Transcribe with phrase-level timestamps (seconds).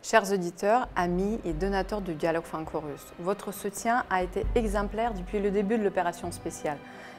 [0.00, 5.50] Chers auditeurs, amis et donateurs du dialogue franco-russe, votre soutien a été exemplaire depuis le
[5.50, 6.78] début de l'opération spéciale,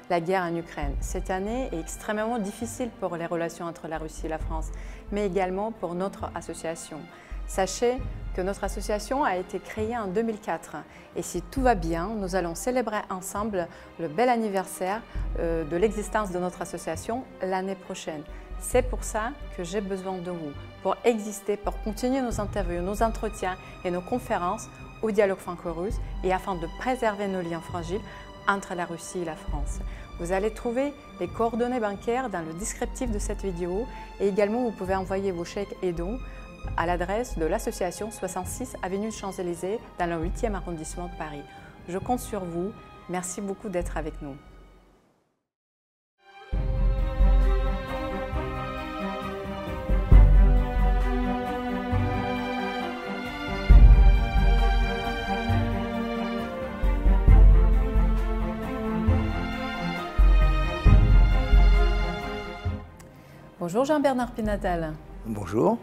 [0.09, 0.95] la guerre en Ukraine.
[1.01, 4.67] Cette année est extrêmement difficile pour les relations entre la Russie et la France,
[5.11, 6.99] mais également pour notre association.
[7.47, 7.97] Sachez
[8.33, 10.77] que notre association a été créée en 2004
[11.17, 13.67] et si tout va bien, nous allons célébrer ensemble
[13.99, 15.01] le bel anniversaire
[15.39, 18.23] euh, de l'existence de notre association l'année prochaine.
[18.59, 20.51] C'est pour ça que j'ai besoin de vous,
[20.83, 24.69] pour exister, pour continuer nos interviews, nos entretiens et nos conférences
[25.01, 28.01] au dialogue franco-russe et afin de préserver nos liens fragiles
[28.47, 29.79] entre la Russie et la France.
[30.19, 33.87] Vous allez trouver les coordonnées bancaires dans le descriptif de cette vidéo
[34.19, 36.19] et également vous pouvez envoyer vos chèques et dons
[36.75, 41.43] à l'adresse de l'association 66 Avenue Champs-Élysées dans le 8e arrondissement de Paris.
[41.87, 42.71] Je compte sur vous.
[43.09, 44.35] Merci beaucoup d'être avec nous.
[63.71, 64.93] Bonjour Jean-Bernard Pinatal.
[65.27, 65.77] Bonjour.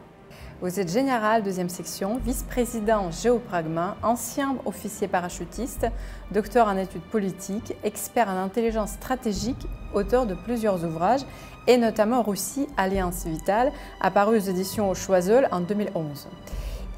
[0.60, 5.86] Vous êtes général, deuxième section, vice-président géopragma, ancien officier parachutiste,
[6.32, 11.24] docteur en études politiques, expert en intelligence stratégique, auteur de plusieurs ouvrages,
[11.68, 13.70] et notamment Russie, Alliance Vitale,
[14.00, 16.26] apparu aux éditions Choiseul en 2011.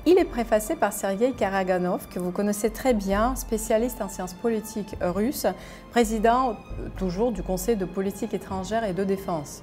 [0.07, 4.97] Il est préfacé par Sergei Karaganov, que vous connaissez très bien, spécialiste en sciences politiques
[5.03, 5.47] russes,
[5.91, 6.57] président
[6.97, 9.63] toujours du Conseil de politique étrangère et de défense.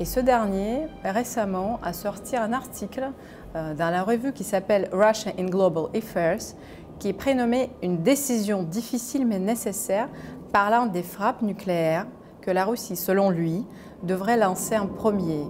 [0.00, 3.12] Et ce dernier, récemment, a sorti un article
[3.54, 6.56] euh, dans la revue qui s'appelle Russia in Global Affairs,
[6.98, 10.08] qui est prénommé Une décision difficile mais nécessaire,
[10.52, 12.06] parlant des frappes nucléaires
[12.40, 13.64] que la Russie, selon lui,
[14.02, 15.44] devrait lancer en premier.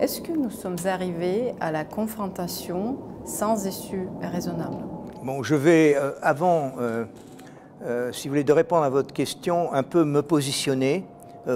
[0.00, 4.84] Est-ce que nous sommes arrivés à la confrontation sans issue raisonnable?
[5.22, 7.04] Bon, je vais, euh, avant, euh,
[8.10, 11.04] si vous voulez, de répondre à votre question, un peu me positionner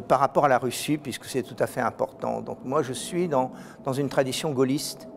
[0.08, 2.40] par rapport à la Russie, puisque c'est tout à fait important.
[2.40, 3.52] Donc moi, je suis dans,
[3.84, 5.08] dans une tradition gaulliste,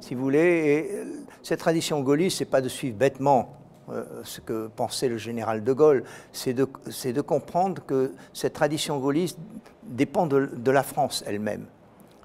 [0.00, 1.04] si vous voulez, et euh,
[1.42, 3.56] cette tradition gaulliste, c'est pas de suivre bêtement
[3.90, 6.68] euh, ce que pensait le général de Gaulle, c'est de,
[7.04, 9.38] de, comprendre que cette tradition gaulliste
[9.84, 11.66] dépend de, de la France elle-même.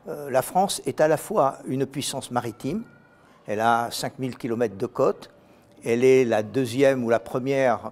[0.07, 2.83] la France est à la fois une puissance maritime,
[3.45, 5.29] elle a 5000 km de côte,
[5.83, 7.91] elle est la deuxième ou la première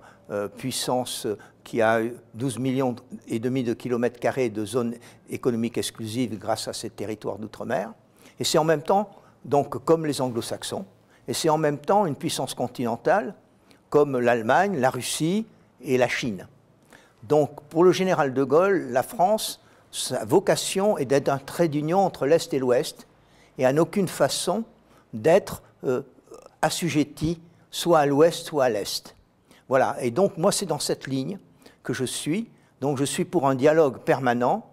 [0.58, 1.28] puissance
[1.70, 2.02] qui a
[2.34, 2.96] 12 millions
[3.28, 4.96] et demi de kilomètres carrés de zones
[5.30, 7.94] économiques exclusives grâce à ces territoires d'outre-mer.
[8.40, 9.12] Et c'est en même temps,
[9.46, 10.86] donc comme les anglo-saxons,
[11.28, 13.36] et c'est en même temps une puissance continentale
[13.92, 15.46] comme l'Allemagne, la Russie
[15.84, 16.48] et la Chine.
[17.22, 22.00] Donc pour le général de Gaulle, la France, sa vocation est d'être un trait d'union
[22.00, 23.06] entre l'Est et l'Ouest,
[23.60, 24.64] et en aucune façon
[25.14, 26.02] d'être euh,
[26.64, 29.16] assujetti soit à l'Ouest, soit à l'Est.
[29.68, 31.38] Voilà, et donc moi c'est dans cette ligne
[31.90, 32.48] que je suis.
[32.82, 34.64] Donc je suis pour un dialogue permanent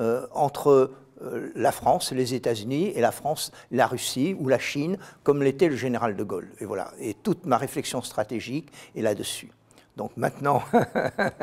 [0.00, 0.90] euh, entre
[1.22, 5.68] euh, la France, les États-Unis et la France, la Russie ou la Chine, comme l'était
[5.68, 6.50] le général de Gaulle.
[6.58, 6.90] Et voilà.
[6.98, 9.52] Et toute ma réflexion stratégique est là-dessus.
[9.96, 10.60] Donc maintenant,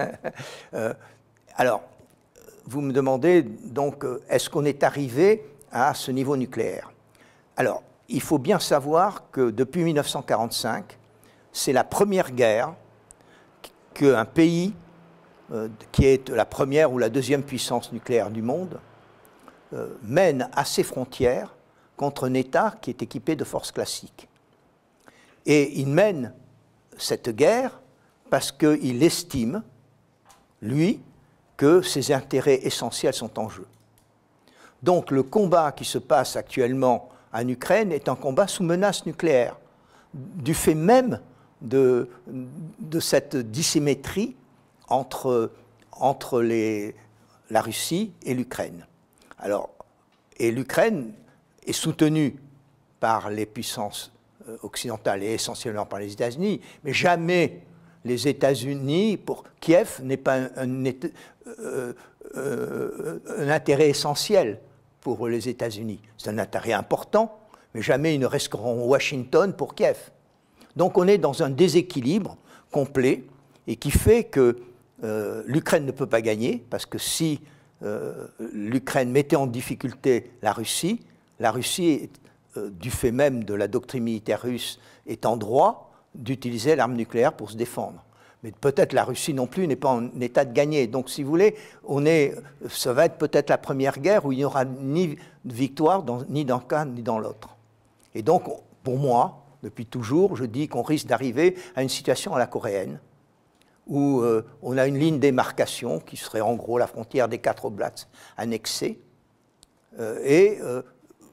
[0.74, 0.94] euh,
[1.56, 1.84] alors,
[2.66, 6.92] vous me demandez donc, est-ce qu'on est arrivé à ce niveau nucléaire?
[7.56, 10.98] Alors, il faut bien savoir que depuis 1945,
[11.54, 12.74] c'est la première guerre
[13.94, 14.74] qu'un pays
[15.92, 18.80] qui est la première ou la deuxième puissance nucléaire du monde,
[19.74, 21.56] euh, mène à ses frontières
[21.98, 24.28] contre un État qui est équipé de forces classiques.
[25.46, 26.34] Et il mène
[26.98, 27.82] cette guerre
[28.30, 29.64] parce qu'il estime,
[30.62, 31.02] lui,
[31.58, 33.66] que ses intérêts essentiels sont en jeu.
[34.82, 39.58] Donc le combat qui se passe actuellement en Ukraine est un combat sous menace nucléaire,
[40.14, 41.20] du fait même
[41.62, 44.36] de, de cette dissymétrie
[44.88, 45.52] entre,
[45.92, 46.96] entre les,
[47.50, 48.86] la Russie et l'Ukraine.
[49.40, 49.70] Alors,
[50.38, 51.14] et l'Ukraine
[51.66, 52.36] est soutenue
[53.00, 54.12] par les puissances
[54.48, 57.62] euh, occidentales et essentiellement par les États-Unis, mais jamais
[58.06, 61.94] les États-Unis, pour Kiev, n'est pas un, euh,
[62.36, 64.60] euh, un, intérêt essentiel
[65.00, 66.00] pour les États-Unis.
[66.18, 67.40] C'est un intérêt important,
[67.74, 70.12] mais jamais ils ne resteront Washington pour Kiev.
[70.76, 72.38] Donc on est dans un déséquilibre
[72.72, 73.24] complet
[73.68, 74.58] et qui fait que
[75.04, 77.42] euh, l'Ukraine ne peut pas gagner, parce que si
[77.84, 81.02] euh, l'Ukraine mettait en difficulté la Russie,
[81.40, 82.10] la Russie,
[82.58, 87.34] euh, du fait même de la doctrine militaire russe, est en droit d'utiliser l'arme nucléaire
[87.34, 88.06] pour se défendre.
[88.44, 90.88] Mais peut-être la Russie non plus n'est pas en état de gagner.
[90.88, 91.56] Donc, si vous voulez,
[91.86, 92.36] on est,
[92.70, 96.62] ça va être peut-être la première guerre où il n'y aura ni victoire ni dans
[96.70, 97.56] l'un ni dans l'autre.
[98.16, 98.44] Et donc,
[98.84, 103.00] pour moi, depuis toujours, je dis qu'on risque d'arriver à une situation à la coréenne,
[103.88, 107.66] où euh, on a une ligne démarcation qui serait en gros la frontière des quatre
[107.66, 107.94] oblats
[108.38, 109.00] annexés,
[110.00, 110.82] euh, et euh,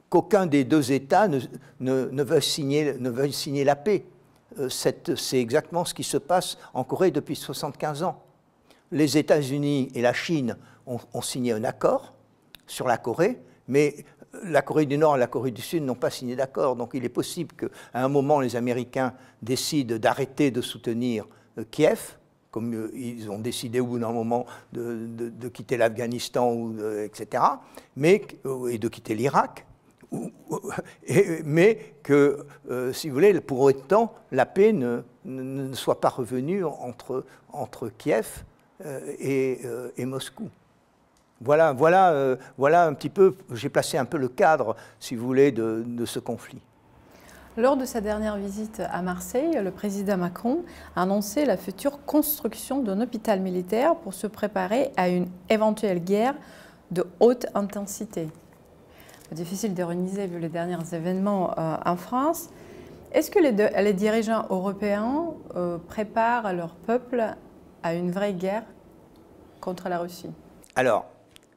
[0.09, 4.05] qu'aucun des deux États ne, veut signer la paix.
[4.67, 8.21] C'est exactement ce qui se passe en Corée depuis 75 ans.
[8.91, 12.13] Les États-Unis et la Chine ont, ont signé un accord
[12.67, 14.03] sur la Corée, mais
[14.43, 16.75] la Corée du Nord et la Corée du Sud n'ont pas signé d'accord.
[16.75, 21.25] Donc il est possible qu'à un moment, les Américains décident d'arrêter de soutenir
[21.71, 22.17] Kiev
[22.51, 26.71] comme euh, ils ont décidé au bout d'un moment de, quitter l'Afghanistan,
[27.03, 27.43] etc.,
[27.95, 29.65] mais, euh, et de quitter l'Irak,
[31.45, 36.65] mais que, euh, si vous voulez, pour autant, la paix ne, ne soit pas revenue
[36.65, 38.43] entre, entre Kiev
[39.19, 39.61] et,
[39.95, 40.49] et, Moscou.
[41.39, 45.51] Voilà, voilà, voilà un petit peu, j'ai placé un peu le cadre, si vous voulez,
[45.51, 46.61] de, de ce conflit.
[47.57, 50.63] Lors de sa dernière visite à Marseille, le président Macron
[50.95, 56.35] a annoncé la future construction d'un hôpital militaire pour se préparer à une éventuelle guerre
[56.91, 58.29] de haute intensité.
[59.33, 62.49] Difficile d'ironiser vu les derniers événements euh, en France.
[63.11, 65.25] Est-ce que les, dirigeants européens
[65.57, 67.35] euh, préparent leur peuple
[67.83, 68.63] à une vraie guerre
[69.59, 70.31] contre la Russie?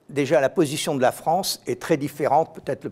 [0.09, 2.55] Déjà la position de la France est très différente.
[2.55, 2.89] Peut-être,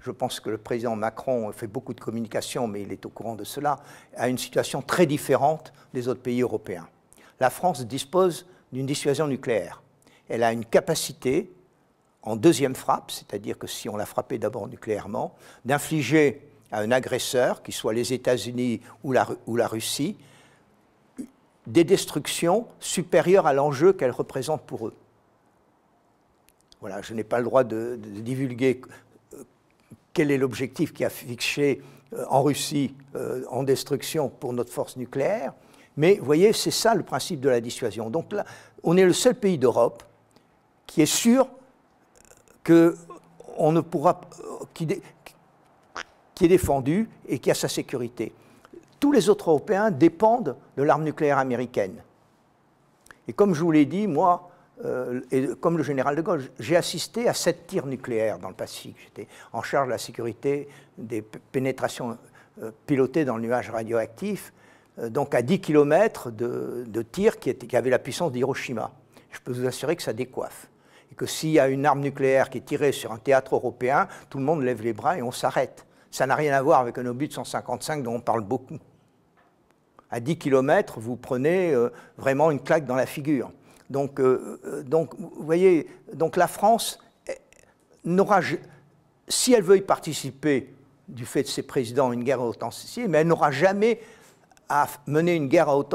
[0.00, 3.34] je pense que le président Macron fait beaucoup de communication, mais il est au courant
[3.34, 3.76] de cela,
[4.16, 6.88] à une situation très différente des autres pays européens.
[7.40, 9.82] La France dispose d'une dissuasion nucléaire.
[10.28, 11.52] Elle a une capacité,
[12.22, 15.34] en deuxième frappe, c'est-à-dire que si on l'a frappé d'abord nucléairement,
[15.64, 20.16] d'infliger à un agresseur, qu'il soit les États-Unis ou la, ou la Russie,
[21.66, 24.94] des destructions supérieures à l'enjeu qu'elle représente pour eux
[27.02, 28.80] je n'ai pas le droit de, divulguer
[29.34, 29.42] euh,
[30.12, 31.82] quel est l'objectif qui a fixé
[32.12, 35.54] euh, en Russie euh, en destruction pour notre force nucléaire.
[35.96, 38.10] Mais vous voyez, c'est ça le principe de la dissuasion.
[38.10, 38.44] Donc là,
[38.82, 40.02] on est le seul pays d'Europe
[40.86, 41.48] qui est sûr
[42.62, 42.96] que
[43.56, 44.20] on ne pourra,
[44.74, 48.32] qui est défendu et qui a sa sécurité.
[48.98, 52.02] Tous les autres Européens dépendent de l'arme nucléaire américaine.
[53.28, 54.50] Et comme je vous l'ai dit, moi,
[54.84, 58.54] euh, et comme le général de Gaulle, j'ai assisté à sept tirs nucléaires dans le
[58.54, 58.96] Pacifique.
[59.04, 60.68] J'étais en charge de la sécurité
[60.98, 62.18] des pénétrations
[62.62, 64.52] euh, pilotées dans le nuage radioactif,
[64.98, 68.90] euh, donc à 10 km de, tirs qui, qui, avaient la puissance d'Hiroshima.
[69.30, 70.68] Je peux vous assurer que ça décoiffe.
[71.12, 74.08] Et que s'il y a une arme nucléaire qui est tirée sur un théâtre européen,
[74.28, 75.86] tout le monde lève les bras et on s'arrête.
[76.10, 78.78] Ça n'a rien à voir avec un obus de 155 dont on parle beaucoup.
[80.10, 81.74] À 10 km, vous prenez
[82.16, 83.50] vraiment une claque dans la figure.
[83.90, 85.88] Donc, euh, euh, donc, vous voyez,
[86.36, 86.98] la France
[88.04, 88.40] n'aura,
[89.28, 90.74] si elle veut y participer
[91.08, 94.00] du fait de ses présidents, une guerre à haute intensité, mais elle n'aura jamais
[94.68, 95.94] à mener une guerre à haute,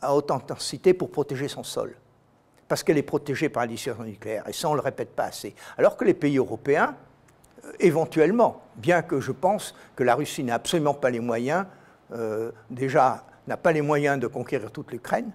[0.00, 1.96] à haute intensité pour protéger son sol.
[2.68, 4.48] Parce qu'elle est protégée par la dissuasion nucléaire.
[4.48, 5.54] Et ça, on ne le répète pas assez.
[5.78, 6.96] Alors que les pays européens,
[7.64, 11.66] euh, éventuellement, bien que je pense que la Russie n'a absolument pas les moyens,
[12.70, 15.32] déjà n'a pas les moyens de conquérir toute l'Ukraine,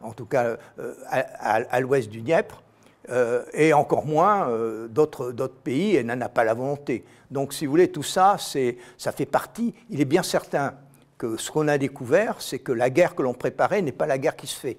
[0.00, 2.62] en tout cas euh, à, l'ouest du Dniepr,
[3.10, 7.04] euh, et encore moins euh, d'autres pays, et n'en a pas la volonté.
[7.30, 9.74] Donc, si vous voulez, tout ça, ça fait partie.
[9.90, 10.74] Il est bien certain
[11.16, 14.18] que ce qu'on a découvert, c'est que la guerre que l'on préparait n'est pas la
[14.18, 14.78] guerre qui se fait.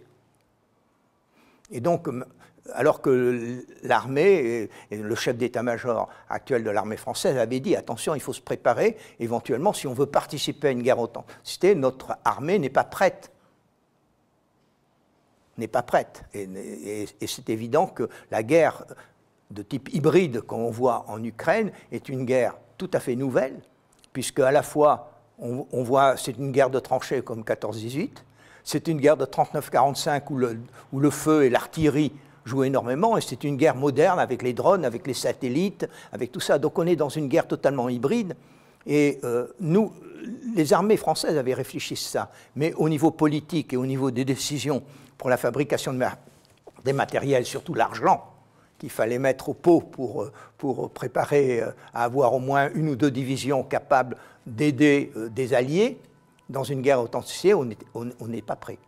[1.71, 2.07] Et donc,
[2.73, 8.33] alors que l'armée le chef d'état-major actuel de l'armée française avait dit attention, il faut
[8.33, 11.25] se préparer, éventuellement, si on veut participer à une guerre autant,
[11.75, 13.31] notre armée n'est pas prête
[15.59, 16.23] n'est pas prête.
[16.33, 18.85] Et, c'est évident que la guerre
[19.51, 23.59] de type hybride qu'on voit en Ukraine est une guerre tout à fait nouvelle,
[24.13, 28.09] puisque à la fois on, voit c'est une guerre de tranchées comme 14-18,
[28.63, 30.59] c'est une guerre de 39-45 où le,
[30.91, 32.13] où le feu et l'artillerie
[32.45, 36.39] jouent énormément, et c'est une guerre moderne avec les drones, avec les satellites, avec tout
[36.39, 36.57] ça.
[36.57, 38.35] Donc on est dans une guerre totalement hybride.
[38.85, 39.91] Et euh, nous,
[40.55, 44.25] les armées françaises avaient réfléchi à ça, mais au niveau politique et au niveau des
[44.25, 44.83] décisions
[45.19, 45.99] pour la fabrication de
[46.85, 48.23] des matériels, surtout l'argent,
[48.79, 52.95] qu'il fallait mettre au pot pour, euh, préparer euh, à avoir au moins une ou
[52.95, 54.15] deux divisions capables
[54.47, 55.99] d'aider euh, des alliés
[56.47, 58.79] dans une guerre authentifiée, on n'est pas prêt.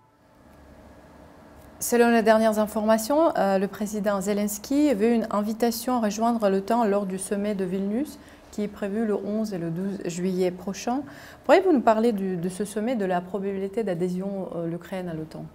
[1.79, 7.19] Selon les dernières informations, le président Zelensky veut une invitation à rejoindre l'OTAN lors du
[7.19, 8.17] sommet de Vilnius
[8.49, 11.03] qui est prévu le 11 et le 12 juillet prochain.
[11.43, 15.45] Pourriez-vous nous parler de ce sommet, de la probabilité d'adhésion de l'Ukraine à l'OTAN?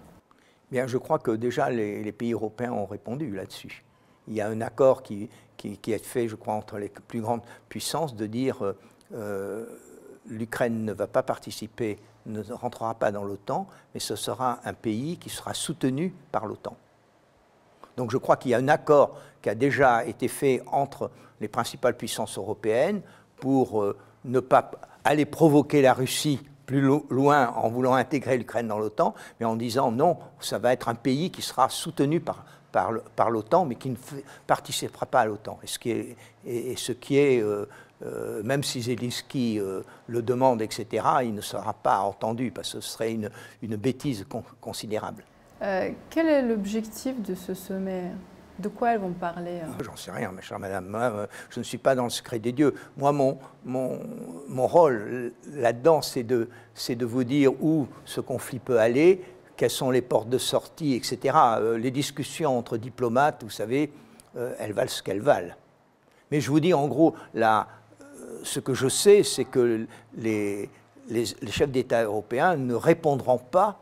[0.69, 3.83] Bien, je crois que déjà les, pays européens ont répondu là-dessus.
[4.27, 7.41] Il y a un accord qui, qui, est fait, je crois, entre les plus grandes
[7.69, 8.73] puissances de dire euh,
[9.13, 9.65] euh,
[10.27, 15.17] l'Ukraine ne va pas participer, ne rentrera pas dans l'OTAN, mais ce sera un pays
[15.17, 16.75] qui sera soutenu par l'OTAN.
[17.95, 21.09] Donc je crois qu'il y a un accord qui a déjà été fait entre
[21.39, 23.01] les principales puissances européennes
[23.37, 24.71] pour euh, ne pas
[25.05, 29.89] aller provoquer la Russie plus loin en voulant intégrer l'Ukraine dans l'OTAN, mais en disant
[29.89, 33.95] non, ça va être un pays qui sera soutenu par, par, l'OTAN, mais qui ne
[34.45, 35.59] participera pas à l'OTAN.
[35.63, 37.67] Et ce qui est, euh,
[38.05, 42.81] euh, même si Zelensky euh, le demande, etc., il ne sera pas entendu, parce que
[42.81, 43.31] ce serait une,
[43.63, 44.25] une bêtise
[44.61, 45.23] considérable.
[46.09, 48.11] quel est l'objectif de ce sommet?
[48.59, 51.27] De quoi elles vont parler J'en sais rien, ma chère madame.
[51.49, 52.73] je ne suis pas dans le secret des dieux.
[52.97, 53.99] Moi, mon, mon,
[54.47, 56.49] mon rôle là-dedans, c'est de,
[56.89, 59.21] de vous dire où ce conflit peut aller,
[59.57, 61.35] quelles sont les portes de sortie, etc.
[61.57, 63.91] Euh, les discussions entre diplomates, vous savez,
[64.37, 65.55] euh, elles valent ce qu'elles valent.
[66.31, 67.63] Mais je vous dis en gros, euh,
[68.43, 70.69] ce que je sais, c'est que les,
[71.09, 73.79] les, chefs d'État européens ne répondront pas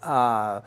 [0.00, 0.62] à,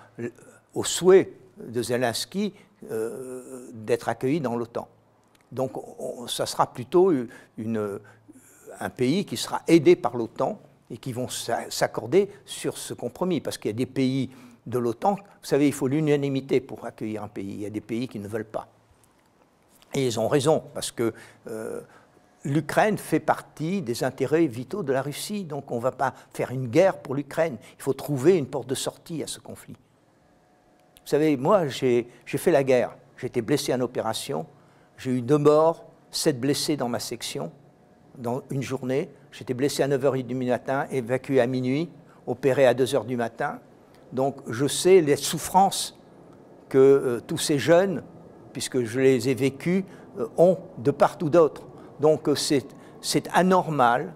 [0.75, 4.87] au souhait de Zelensky d'être accueilli dans l'OTAN.
[5.51, 5.71] Donc
[6.27, 7.11] ça sera plutôt
[8.79, 13.41] un pays qui sera aidé par l'OTAN et qui vont s'accorder sur ce compromis.
[13.41, 14.29] Parce qu'il y a des pays
[14.65, 17.51] de l'OTAN, vous savez, il faut l'unanimité pour accueillir un pays.
[17.51, 18.67] Il y a des pays qui ne veulent pas.
[19.93, 21.13] Et ils ont raison, parce que
[21.47, 21.81] euh,
[22.43, 25.45] l'Ukraine fait partie des intérêts vitaux de la Russie.
[25.45, 27.57] Donc on ne va pas faire une guerre pour l'Ukraine.
[27.77, 29.75] Il faut trouver une porte de sortie à ce conflit.
[31.07, 32.97] Vous savez, moi, j'ai fait la guerre.
[33.15, 34.45] J'ai été blessé en opération.
[34.97, 37.49] J'ai eu deux morts, sept blessés dans ma section
[38.17, 39.09] dans une journée.
[39.31, 41.89] J'étais blessé à 9h30 du matin, évacué à minuit,
[42.25, 43.61] opéré à 2h du matin.
[44.11, 45.97] Donc je sais les souffrances
[46.67, 48.03] que euh, tous ces jeunes,
[48.51, 49.85] puisque je les ai vécues,
[50.19, 51.63] euh, ont de part ou d'autre.
[52.01, 54.11] Donc euh, c'est anormal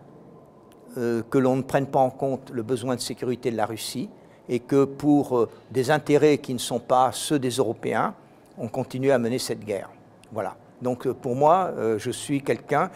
[0.93, 4.09] que l'on ne prenne pas en compte le besoin de sécurité de la Russie
[4.51, 8.13] et que pour des intérêts qui ne sont pas ceux des Européens,
[8.59, 9.89] on continue à mener cette guerre.
[10.31, 10.55] Voilà.
[10.83, 12.91] Donc pour moi, je suis quelqu'un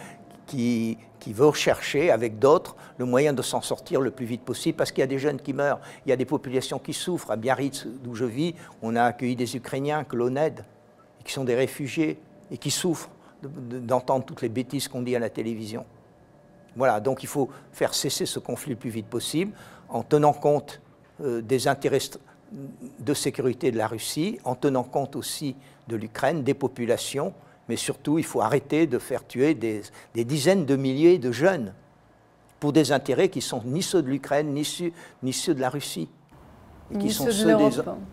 [0.46, 0.98] qui,
[1.28, 5.00] veut rechercher avec d'autres le moyen de s'en sortir le plus vite possible parce qu'il
[5.00, 7.32] y a des jeunes qui meurent, il y a des populations qui souffrent.
[7.32, 10.64] À Biarritz, d'où je vis, on a accueilli des Ukrainiens que l'on aide,
[11.24, 12.20] qui sont des réfugiés
[12.52, 13.10] et qui souffrent
[13.42, 15.86] d'entendre toutes les bêtises qu'on dit à la télévision.
[16.76, 19.52] Voilà, donc il faut faire cesser ce conflit le plus vite possible
[19.90, 20.85] en tenant compte euh,
[21.20, 22.00] des intérêts
[23.00, 25.56] de sécurité de la Russie, en tenant compte aussi
[25.88, 27.34] de l'Ukraine, des populations,
[27.68, 29.82] mais surtout, il faut arrêter de faire tuer des,
[30.14, 31.74] dizaines de milliers de jeunes
[32.60, 34.64] pour des intérêts qui sont ni ceux de l'Ukraine, ni,
[35.34, 36.10] ceux, de la Russie.
[36.92, 37.70] Et qui sont ceux, des,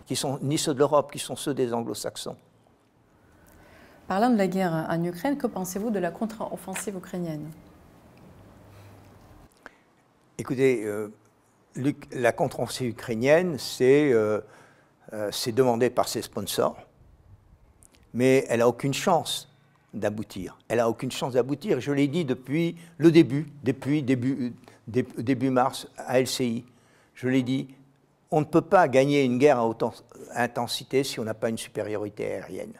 [0.06, 2.36] qui sont ni ceux de l'Europe, qui sont ceux des anglo-saxons.
[4.08, 7.50] Parlant de la guerre en Ukraine, que pensez-vous de la contre-offensive ukrainienne?
[10.38, 11.08] Écoutez, euh,
[12.12, 14.40] la contre-offensive ukrainienne, euh,
[15.12, 16.76] euh, c'est demandé par ses sponsors
[18.14, 19.48] mais elle n'a aucune chance
[19.94, 20.58] d'aboutir.
[20.68, 21.80] Elle n'a aucune chance d'aboutir.
[21.80, 24.54] Je l'ai dit depuis le début, depuis début,
[24.86, 26.64] début mars à LCI.
[27.14, 27.68] Je l'ai dit,
[28.30, 29.84] on ne peut pas gagner une guerre à haute
[30.34, 32.72] intensité si on n'a pas une supériorité aérienne.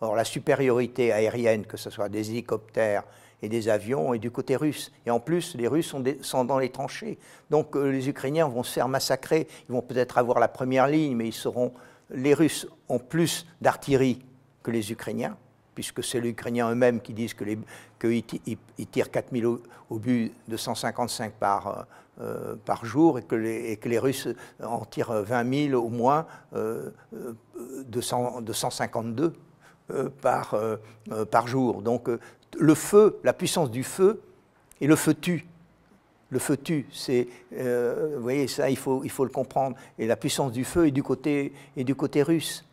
[0.00, 3.04] Or, la supériorité aérienne, que ce soit des hélicoptères
[3.42, 4.92] et des avions, est du côté russe.
[5.04, 7.18] Et en plus, les Russes sont, sont dans les tranchées.
[7.50, 9.46] Donc, euh, les Ukrainiens vont se faire massacrer.
[9.68, 11.72] Ils vont peut-être avoir la première ligne, mais ils seront.
[12.10, 14.24] Les Russes ont plus d'artillerie
[14.62, 15.36] que les Ukrainiens,
[15.74, 17.58] puisque c'est les Ukrainiens eux-mêmes qui disent qu'ils
[17.98, 18.20] que
[18.90, 19.46] tirent 4000
[19.90, 21.86] obus de 155 par,
[22.18, 24.28] euh, par jour et que, les, et que, les, Russes
[24.62, 26.90] en tirent 20 000 au moins euh,
[27.84, 29.34] de, 152
[29.90, 30.54] euh, par,
[31.30, 31.82] par jour.
[31.82, 32.08] Donc
[32.58, 34.20] le feu, la puissance du feu,
[34.80, 35.46] et le feu tue.
[36.30, 39.76] Le feu tue, c'est, vous voyez, ça, il faut, le comprendre.
[39.98, 42.64] Et la puissance du feu est du côté, est du côté russe.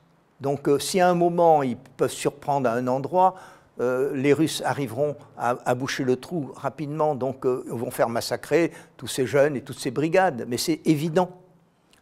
[0.42, 3.36] Donc euh, si à un moment ils peuvent surprendre à un endroit,
[3.80, 9.08] euh, les Russes arriveront à, boucher le trou rapidement, donc euh, vont faire massacrer tous
[9.08, 10.46] ces jeunes et toutes ces brigades.
[10.48, 11.32] Mais c'est évident.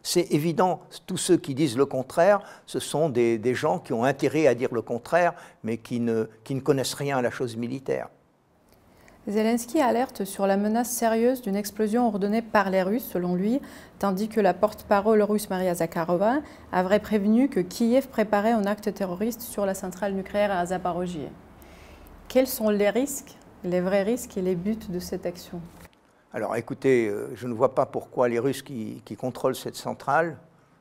[0.02, 0.80] C'est évident.
[1.06, 4.72] Tous ceux qui disent le contraire, ce sont des, gens qui ont intérêt à dire
[4.72, 6.26] le contraire, mais qui ne
[6.62, 8.08] connaissent rien à la chose militaire.
[9.28, 13.60] Zelensky alerte sur la menace sérieuse d'une explosion ordonnée par les Russes, selon lui,
[14.00, 16.40] tandis que la porte-parole russe Maria Zakharova
[16.72, 21.28] avait prévenu que Kiev préparait un acte terroriste sur la centrale nucléaire à Zaporozhye.
[22.26, 25.60] Quels sont les risques, les vrais risques et les buts de cette action?
[26.34, 30.38] Alors écoutez, euh, je ne vois pas pourquoi les Russes qui, contrôlent cette centrale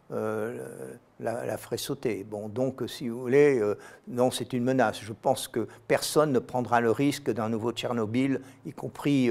[0.09, 2.25] la, ferait sauter.
[2.25, 3.61] Bon, donc, si vous voulez,
[4.09, 4.99] non, c'est une menace.
[5.01, 9.29] Je pense que personne ne prendra le risque d'un nouveau Tchernobyl, y compris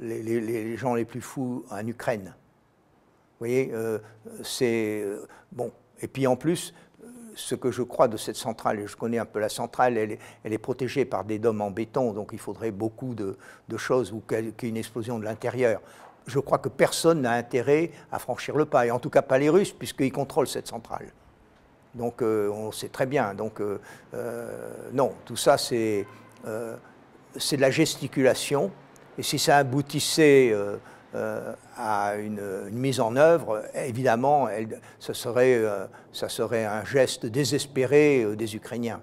[0.00, 2.34] les, les, gens les plus fous en Ukraine.
[2.36, 3.72] Vous voyez,
[4.44, 5.04] c'est
[5.50, 5.72] bon.
[6.02, 6.72] Et puis en plus,
[7.34, 10.18] ce que je crois de cette centrale, et je connais un peu la centrale, elle
[10.52, 13.36] est, protégée par des dômes en béton, donc il faudrait beaucoup de,
[13.76, 15.80] choses ou qu'il y ait une explosion de l'intérieur.
[16.26, 19.38] Je crois que personne n'a intérêt à franchir le pas, et en tout cas pas
[19.38, 21.12] les Russes, puisqu'ils contrôlent cette centrale.
[21.94, 23.34] Donc euh, on sait très bien.
[23.34, 23.80] Donc euh,
[24.14, 26.06] euh, non, tout ça c'est
[26.44, 28.70] de la gesticulation,
[29.18, 30.54] et si ça aboutissait
[31.14, 37.26] euh, à une, mise en œuvre, évidemment, elle, ça, serait, euh, ça serait un geste
[37.26, 38.98] désespéré euh, des Ukrainiens.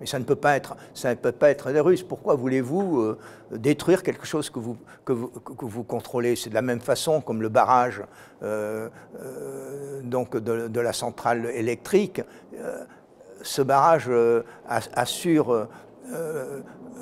[0.00, 2.02] Mais ça ne peut pas être, ça ne peut pas être des Russes.
[2.02, 3.16] Pourquoi voulez-vous
[3.50, 6.36] détruire quelque chose que vous, que vous, que vous contrôlez?
[6.36, 8.02] C'est de la même façon comme le barrage
[10.04, 12.22] donc de, de, la centrale électrique.
[13.42, 14.08] ce barrage
[14.68, 15.66] assure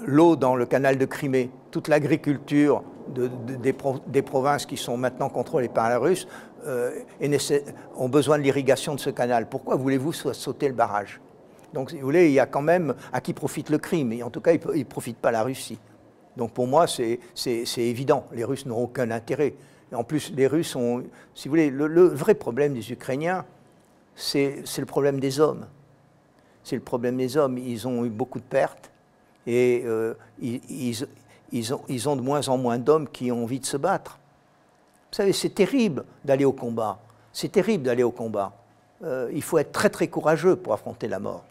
[0.04, 5.88] l'eau dans le canal de Crimée, toute l'agriculture des, provinces qui sont maintenant contrôlées par
[5.88, 6.26] la Russe
[6.66, 6.90] euh,
[7.96, 9.48] ont besoin de l'irrigation de ce canal.
[9.48, 11.20] Pourquoi voulez-vous sauter le barrage?
[11.72, 14.30] Donc, si vous voulez, il y a quand même à qui profite le crime, en
[14.30, 15.78] tout cas, il ne profite pas la Russie.
[16.36, 17.18] Donc, pour moi, c'est
[17.76, 18.26] évident.
[18.32, 19.54] Les Russes n'ont aucun intérêt.
[19.92, 23.44] en plus, les Russes ont, si vous voulez, le, vrai problème des Ukrainiens,
[24.14, 25.66] c'est le problème des hommes.
[26.64, 27.58] C'est le problème des hommes.
[27.58, 28.90] Ils ont eu beaucoup de pertes
[29.46, 34.18] et euh, ils, ont, de moins en moins d'hommes qui ont envie de se battre.
[35.10, 36.98] Vous savez, c'est terrible d'aller au combat.
[37.32, 38.52] C'est terrible d'aller au combat.
[39.04, 41.44] Euh, il faut être très très courageux pour affronter la mort.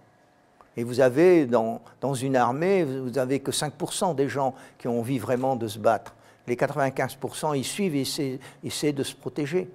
[0.78, 1.80] Et vous avez dans,
[2.14, 6.14] une armée, vous n'avez que 5% des gens qui ont envie vraiment de se battre.
[6.48, 9.70] Les 95%, ils suivent et essaient de se protéger.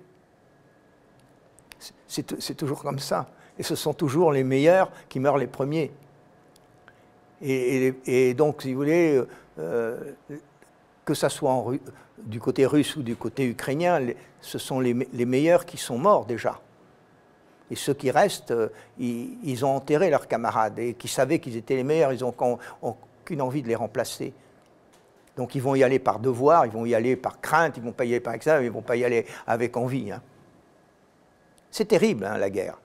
[2.07, 3.29] C'est toujours comme ça.
[3.59, 5.91] Et ce sont toujours les meilleurs qui meurent les premiers.
[7.43, 9.23] Et, donc, si vous voulez,
[9.59, 9.99] euh,
[11.05, 11.65] que ce soit
[12.19, 14.01] du côté russe ou du côté ukrainien,
[14.41, 16.61] ce sont les, meilleurs qui sont morts déjà.
[17.71, 21.77] Et ceux qui restent, euh, ils, ont enterré leurs camarades et qui savaient qu'ils étaient
[21.77, 22.35] les meilleurs, ils n'ont
[22.83, 24.33] aucune envie de les remplacer.
[25.37, 27.87] Donc ils vont y aller par devoir, ils vont y aller par crainte, ils ne
[27.87, 30.11] vont pas y aller par exemple, ils ne vont pas y aller avec envie.
[30.11, 30.21] Hein.
[31.71, 32.79] C'est terrible, hein, la guerre.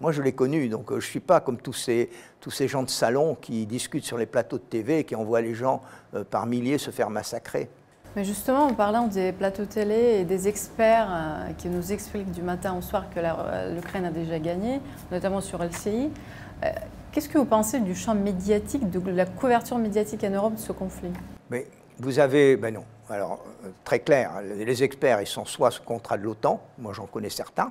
[0.00, 2.68] Moi, je l'ai connu, donc euh, je ne suis pas comme tous ces, tous ces
[2.68, 5.80] gens de salon qui discutent sur les plateaux de TV et qui envoient les gens
[6.14, 7.70] euh, par milliers se faire massacrer.
[8.14, 12.42] Mais justement, en parlant des plateaux télé et des experts euh, qui nous expliquent du
[12.42, 13.20] matin au soir que
[13.74, 14.80] l'Ukraine a déjà gagné,
[15.10, 16.10] notamment sur LCI,
[17.12, 20.72] qu'est-ce que vous pensez du champ médiatique, de la couverture médiatique en Europe de ce
[20.72, 21.12] conflit?
[21.50, 21.66] Mais
[21.98, 23.44] vous avez, ben non, alors
[23.84, 27.70] très clair, les experts, ils sont soit sous contrat de l'OTAN, moi j'en connais certains,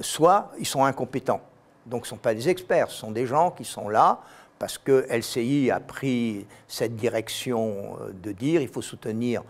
[0.00, 1.40] soit ils sont incompétents.
[1.86, 4.20] Donc ce ne sont pas des experts, ce sont des gens qui sont là
[4.58, 9.42] parce que LCI a pris cette direction euh, de dire il faut soutenir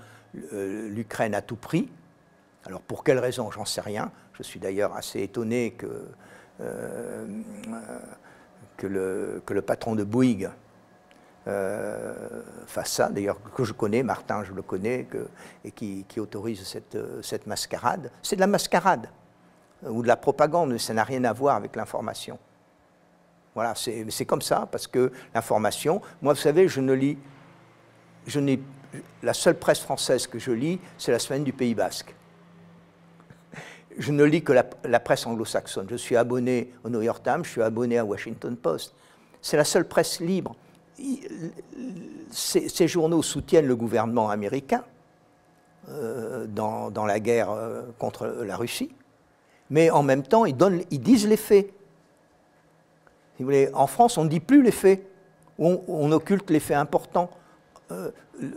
[0.53, 1.89] euh, l'Ukraine à tout prix.
[2.67, 4.11] Alors pour quelle raison, j'en sais rien.
[4.35, 6.05] Je suis d'ailleurs assez étonné que,
[6.61, 7.27] euh,
[8.83, 10.51] le, patron de Bouygues
[12.67, 15.09] fasse ça, d'ailleurs que je connais, Martin je le connais,
[15.65, 18.11] et qui, qui autorise cette, cette mascarade.
[18.23, 19.09] C'est de la mascarade
[19.87, 22.39] ou de la propagande, ça n'a rien à voir avec l'information.
[23.55, 27.19] Voilà, c'est comme ça, parce que l'information, moi, vous savez, je ne lis,
[28.27, 28.41] je
[29.23, 32.15] la seule presse française que je lis, c'est la semaine du Pays Basque.
[33.99, 35.89] Je ne lis que la, presse anglo-saxonne.
[35.91, 38.95] Je suis abonné au New York Times, je suis abonné à Washington Post.
[39.43, 40.55] C'est la seule presse libre.
[42.31, 44.85] Ces, journaux soutiennent le gouvernement américain
[45.89, 48.93] euh, dans, dans, la guerre euh, contre la Russie
[49.71, 51.73] mais en même temps, ils, donnent, ils disent les faits.
[53.39, 55.05] vous voulez, en France, on ne dit plus les faits,
[55.59, 57.31] on, occulte les faits importants.
[57.91, 58.11] Euh,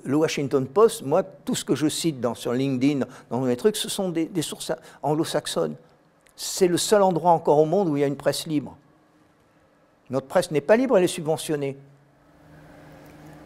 [0.03, 3.75] le Washington Post, moi, tout ce que je cite dans, sur LinkedIn, dans mes trucs,
[3.75, 4.71] ce sont des, sources
[5.01, 5.75] anglo-saxonnes.
[6.35, 8.77] C'est le seul endroit encore au monde où il y a une presse libre.
[10.09, 11.77] Notre presse n'est pas libre, elle est subventionnée.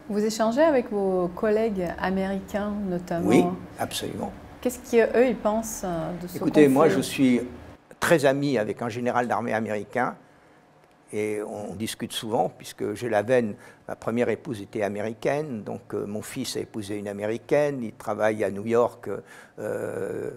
[0.09, 3.45] Vous échangez avec vos collègues américains notamment Oui,
[3.79, 4.31] absolument.
[4.65, 7.39] Qu'est-ce qu'eux, ils pensent euh, de ce Écoutez, moi, je suis
[7.99, 10.15] très ami avec un général d'armée américain
[11.13, 13.53] et on discute souvent puisque j'ai la veine,
[13.87, 18.43] ma première épouse était américaine, donc euh, mon fils a épousé une américaine, il travaille
[18.43, 19.07] à New York,
[19.59, 20.31] euh,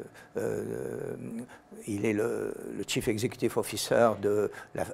[1.86, 2.52] il est le,
[2.86, 4.50] chief executive officer de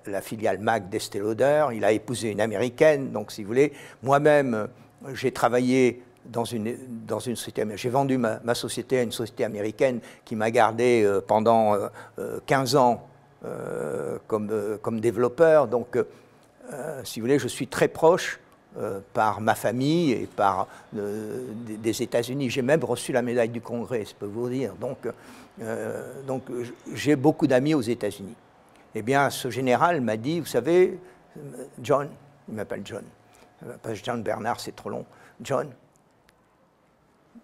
[0.06, 4.68] la, filiale MAC d'Estée Lauder, il a épousé une américaine, donc si vous voulez, moi-même
[5.12, 10.00] j'ai travaillé dans une, dans une société J'ai vendu ma, société à une société américaine
[10.24, 11.76] qui m'a gardé euh, pendant
[12.46, 13.06] 15 ans
[14.26, 15.68] comme, comme développeur.
[15.68, 15.98] Donc,
[17.04, 18.40] si vous voulez, je suis très proche
[19.12, 22.48] par ma famille et par des, États-Unis.
[22.48, 24.72] J'ai même reçu la médaille du Congrès, je peux vous dire.
[24.76, 24.96] Donc,
[26.26, 26.44] donc
[26.94, 28.34] j'ai beaucoup d'amis aux États-Unis.
[28.94, 30.98] Eh bien, ce général m'a dit, vous savez,
[31.82, 32.08] John,
[32.48, 33.04] il m'appelle John,
[33.82, 35.04] pas John Bernard, c'est trop long.
[35.40, 35.68] John,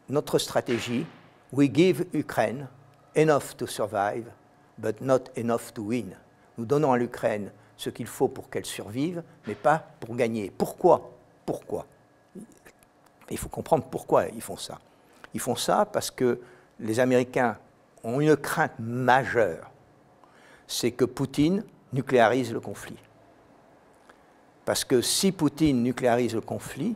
[0.08, 1.06] notre stratégie,
[1.52, 2.68] we give Ukraine
[3.16, 4.26] enough to survive,
[4.78, 6.16] but not enough to win.
[6.58, 10.50] Nous donnons à l'Ukraine ce qu'il faut pour qu'elle survive, mais pas pour gagner.
[10.50, 11.12] Pourquoi?
[11.46, 11.86] Pourquoi?
[13.30, 14.78] Il faut comprendre pourquoi ils font ça.
[15.32, 16.40] Ils font ça parce que
[16.78, 17.56] les Américains
[18.02, 19.70] ont une crainte majeure,
[20.66, 22.96] c'est que Poutine nucléarise le conflit.
[24.64, 26.94] Parce que si Poutine nucléarise le conflit,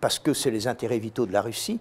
[0.00, 1.80] parce que c'est les intérêts vitaux de la Russie,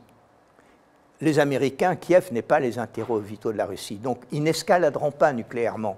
[1.21, 3.95] les Américains, Kiev n'est pas les intérêts vitaux de la Russie.
[3.95, 5.97] Donc ils n'escaladeront pas nucléairement.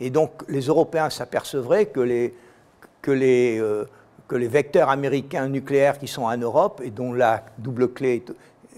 [0.00, 3.86] Et donc les Européens s'apercevraient que les, euh,
[4.30, 8.24] vecteurs américains nucléaires qui sont en Europe et dont la double clé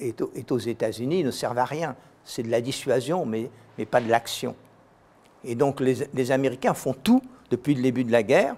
[0.01, 1.97] est, aux États-Unis ne servent à rien.
[2.25, 3.51] C'est de la dissuasion, mais,
[3.91, 4.55] pas de l'action.
[5.45, 8.57] Et donc les, Américains font tout depuis le début de la guerre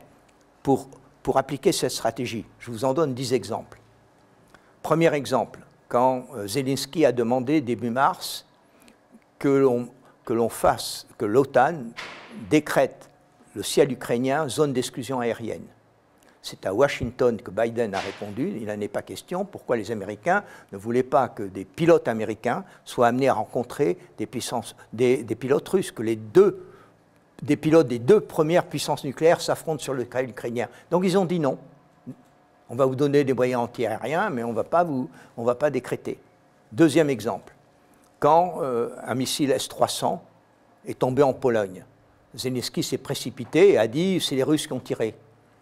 [0.62, 0.88] pour
[1.36, 2.46] appliquer cette stratégie.
[2.58, 3.78] Je vous en donne dix exemples.
[4.82, 8.46] Premier exemple, quand euh, Zelensky a demandé début mars
[9.38, 9.48] que
[10.28, 11.74] l'on fasse, que l'OTAN
[12.48, 13.10] décrète
[13.54, 15.66] le ciel ukrainien zone d'exclusion aérienne.
[16.42, 20.42] C'est à Washington que Biden a répondu, il n'en est pas question, pourquoi les Américains
[20.72, 26.02] ne voulaient pas que des pilotes américains soient amenés à rencontrer des, pilotes russes, que
[26.02, 26.66] les deux
[27.42, 30.68] des pilotes des deux premières puissances nucléaires s'affrontent sur le cas ukrainien?
[30.90, 31.58] Donc ils ont dit non.
[32.70, 36.18] On va vous donner des moyens antiaériens, mais on ne va pas décréter.
[36.70, 37.52] Deuxième exemple,
[38.20, 40.20] quand euh, un missile S-300
[40.86, 41.84] est tombé en Pologne,
[42.36, 45.16] Zelensky s'est précipité et a dit c'est les Russes qui ont tiré.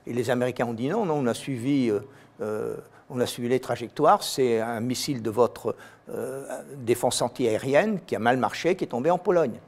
[0.06, 2.00] Et les Américains ont dit non, non, on a suivi, euh,
[2.42, 2.76] euh,
[3.08, 5.74] on a suivi les trajectoires, c'est un missile de votre
[6.76, 9.58] défense antiaérienne qui a mal marché, qui est tombé en Pologne.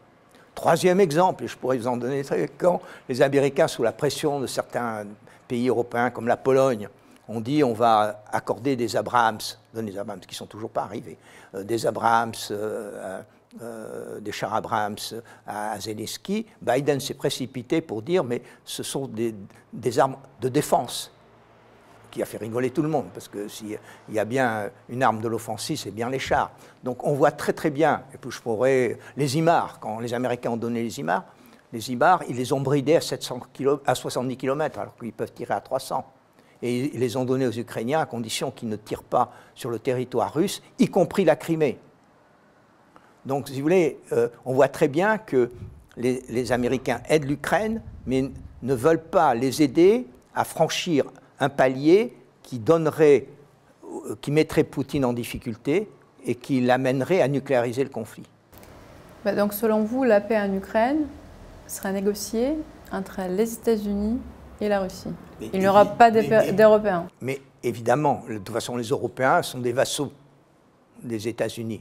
[0.55, 2.22] Troisième exemple, et je pourrais vous en donner,
[2.59, 5.05] quand les Américains, sous la pression de certains
[5.48, 6.88] pays européens comme la Pologne,
[7.30, 9.38] ont dit on va accorder des Abrams,
[9.72, 11.16] des Abrams qui ne sont toujours pas arrivés,
[11.54, 13.22] euh, des Abrams, euh,
[13.62, 14.96] euh, des chars Abrams
[15.46, 19.08] à, Zelensky, Biden s'est précipité pour dire mais ce sont
[19.72, 21.12] des armes de défense
[22.10, 25.20] qui a fait rigoler tout le monde, parce que s'il y a bien une arme
[25.20, 26.50] de l'offensive, c'est bien les chars.
[26.82, 30.50] Donc on voit très très bien, et puis je pourrais, les IMAR, quand les Américains
[30.50, 31.24] ont donné les IMAR,
[31.72, 33.38] les IMAR, ils les ont bridés à, 700
[33.86, 36.04] à 70 km, alors qu'ils peuvent tirer à 300.
[36.62, 39.79] Et ils les ont donnés aux Ukrainiens à condition qu'ils ne tirent pas sur le
[39.79, 41.79] territoire russe, y compris la Crimée.
[43.27, 45.51] Donc, si vous voulez, euh, on voit très bien que
[45.96, 48.31] les, Américains aident l'Ukraine, mais
[48.62, 51.05] ne veulent pas les aider à franchir
[51.38, 53.27] un palier qui donnerait,
[53.85, 55.88] euh, qui mettrait Poutine en difficulté
[56.25, 58.25] et qui l'amènerait à nucléariser le conflit.
[59.25, 61.07] Bah, donc selon vous, la paix en Ukraine
[61.66, 62.55] sera négociée
[62.92, 64.18] entre les États-Unis
[64.61, 65.12] et la Russie.
[65.40, 67.09] Il n'y aura pas d'Européens.
[67.20, 70.12] Mais, évidemment, de toute façon, les Européens sont des vassaux
[71.03, 71.81] des États-Unis.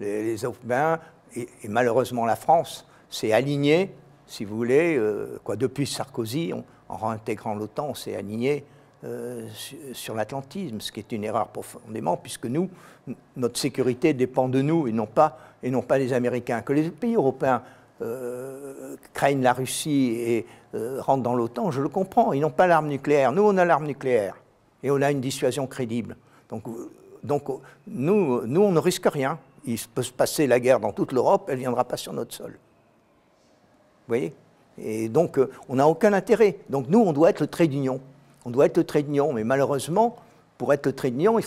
[0.00, 1.00] Les, Européens,
[1.34, 3.94] et, malheureusement la France, s'est alignée,
[4.26, 6.52] si vous voulez, euh, quoi, depuis Sarkozy,
[6.88, 8.64] en réintégrant l'OTAN, on s'est aligné
[9.04, 9.46] euh,
[9.92, 12.70] sur l'atlantisme, ce qui est une erreur profondément, puisque nous,
[13.36, 16.62] notre sécurité dépend de nous et non pas, et non pas des Américains.
[16.62, 17.62] Que les pays européens
[18.02, 22.32] euh, craignent la Russie et euh, rentrent dans l'OTAN, je le comprends.
[22.32, 23.32] Ils n'ont pas l'arme nucléaire.
[23.32, 24.36] Nous, on a l'arme nucléaire
[24.82, 26.16] et on a une dissuasion crédible.
[26.48, 26.64] Donc,
[27.22, 27.44] donc
[27.86, 29.38] nous, nous, on ne risque rien.
[29.64, 32.34] Il peut se passer la guerre dans toute l'Europe, elle ne viendra pas sur notre
[32.34, 32.52] sol.
[32.52, 34.34] Vous voyez?
[34.76, 36.58] Et donc, on n'a aucun intérêt.
[36.68, 38.00] Donc, nous, on doit être le trait d'union.
[38.44, 40.16] On doit être le trait d'union, mais malheureusement,
[40.58, 41.44] pour être le trait d'union, il,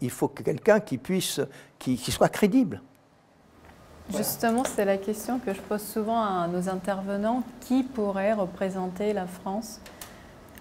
[0.00, 1.40] il faut que quelqu'un qui puisse,
[1.78, 2.82] qui, soit crédible.
[4.10, 7.42] Justement, c'est la question que je pose souvent à nos intervenants.
[7.60, 9.80] Qui pourrait représenter la France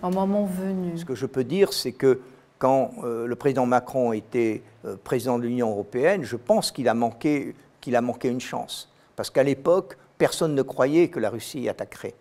[0.02, 0.98] au moment venu?
[0.98, 2.22] Ce que je peux dire, c'est que
[2.58, 6.94] quand euh, le président Macron était euh, président de l'Union européenne, je pense qu'il a,
[6.94, 8.90] manqué, qu'il a manqué une chance.
[9.16, 12.16] Parce qu'à l'époque, personne ne croyait que la Russie attaquerait.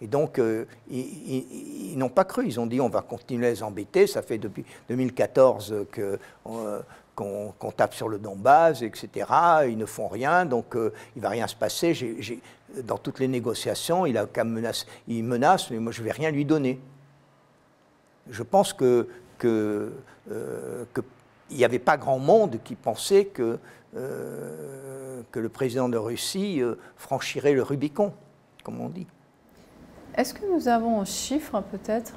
[0.00, 2.46] Et donc, euh, ils, n'ont pas cru.
[2.46, 4.06] Ils ont dit on va continuer à les embêter.
[4.06, 6.80] Ça fait depuis 2014 que, euh,
[7.16, 9.26] qu'on, tape sur le Donbass, etc.
[9.68, 12.40] Ils ne font rien, donc euh, il ne va rien se passer.
[12.84, 16.44] dans toutes les négociations, il, a menace, menace, mais moi je ne vais rien lui
[16.44, 16.78] donner.
[18.30, 19.92] Je pense que qu'il
[21.50, 23.58] n'y avait pas grand monde qui pensait que,
[23.92, 26.62] que le président de Russie
[26.96, 28.14] franchirait le Rubicon,
[28.64, 29.06] comme on dit.
[30.16, 32.16] Est-ce que nous avons un chiffre peut-être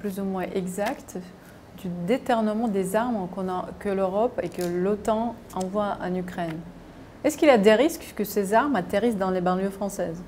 [0.00, 1.18] plus ou moins exact
[1.82, 3.28] du déternement des armes
[3.78, 6.58] que l'Europe et que l'OTAN envoie en Ukraine
[7.24, 10.22] Est-ce qu'il y a des risques que ces armes atterrissent dans les banlieues françaises?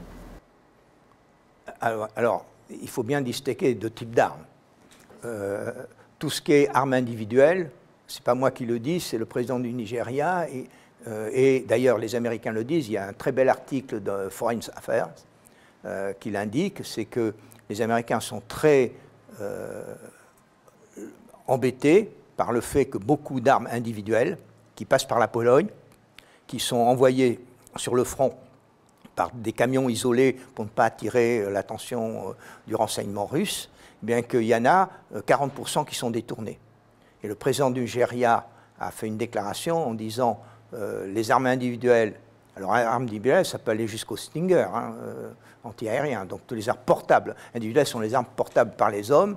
[1.80, 4.44] Alors, il faut bien distinguer deux types d'armes.
[5.24, 5.72] Euh,
[6.18, 7.70] tout ce qui est armes individuelles,
[8.06, 10.68] ce n'est pas moi qui le dis, c'est le président du Nigeria, et,
[11.08, 14.28] euh, et d'ailleurs les Américains le disent, il y a un très bel article de
[14.28, 15.08] Foreign Affairs
[15.84, 17.34] euh, qui l'indique, c'est que
[17.68, 18.92] les Américains sont très
[21.46, 24.38] embêtés par le fait que beaucoup d'armes individuelles
[24.74, 25.68] qui passent par la Pologne,
[26.46, 27.38] qui sont envoyées
[27.76, 28.34] sur le front
[29.14, 32.32] par des camions isolés pour ne pas attirer euh, l'attention euh,
[32.66, 33.68] du renseignement russe,
[34.02, 36.58] eh bien qu'il y en a 40% euh, qui sont détournés.
[37.22, 38.46] Et le président du Nigeria
[38.78, 40.40] a fait une déclaration en disant
[40.72, 42.14] les armes individuelles,
[42.56, 44.94] alors armes individuelles, ça peut aller jusqu'au Stinger, hein,
[45.64, 49.36] anti-aérien, donc tous les armes portables individuelles sont les armes portables par les hommes.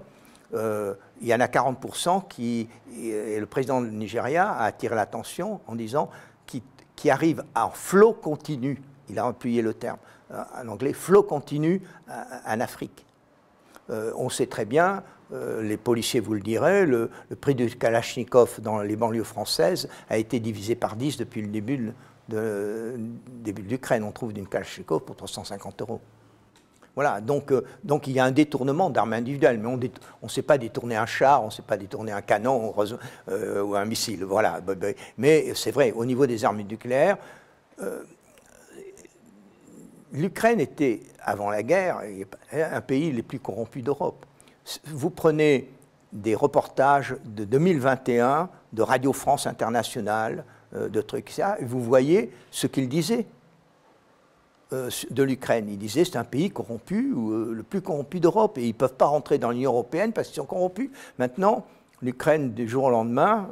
[0.53, 6.09] Il y en a 40% qui, le président du Nigeria a attiré l'attention en disant
[6.45, 9.97] qui, arrivent en flot continu il a appuyé le terme
[10.31, 13.05] euh, en anglais, flot continu en Afrique.
[13.89, 17.09] Euh, on sait très bien, euh, les policiers vous le diraient, le,
[17.41, 21.93] prix du Kalachnikov dans les banlieues françaises a été divisé par 10 depuis le début
[22.29, 22.95] de,
[23.43, 24.03] début de l'Ukraine.
[24.03, 26.01] On trouve d'une Kalachnikov pour 350 euros.
[26.95, 27.51] Voilà, donc,
[27.83, 31.07] donc il y a un détournement d'armes individuelles, mais on ne sait pas détourner un
[31.07, 32.73] char, on ne sait pas détourner un canon
[33.27, 34.23] ou un missile.
[34.23, 34.61] Voilà.
[35.17, 37.17] Mais c'est vrai, au niveau des armes nucléaires,
[40.13, 42.01] l'Ukraine était, avant la guerre,
[42.51, 44.25] un pays les plus corrompus d'Europe.
[44.85, 45.69] Vous prenez
[46.13, 52.31] des reportages de 2021 de Radio France Internationale, euh, de trucs, ça, et vous voyez
[52.51, 53.25] ce qu'il disait euh,
[55.09, 55.67] de l'Ukraine.
[55.69, 58.73] Il disait c'est un pays corrompu, ou euh, le plus corrompu d'Europe, et ils ne
[58.73, 60.89] peuvent pas rentrer dans l'Union européenne parce qu'ils sont corrompus.
[61.19, 61.65] Maintenant,
[62.01, 63.49] l'Ukraine, du jour au lendemain,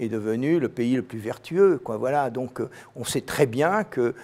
[0.00, 1.80] est devenue le pays le plus vertueux.
[1.86, 2.28] Voilà.
[2.28, 2.60] Donc,
[2.96, 4.16] on sait très bien que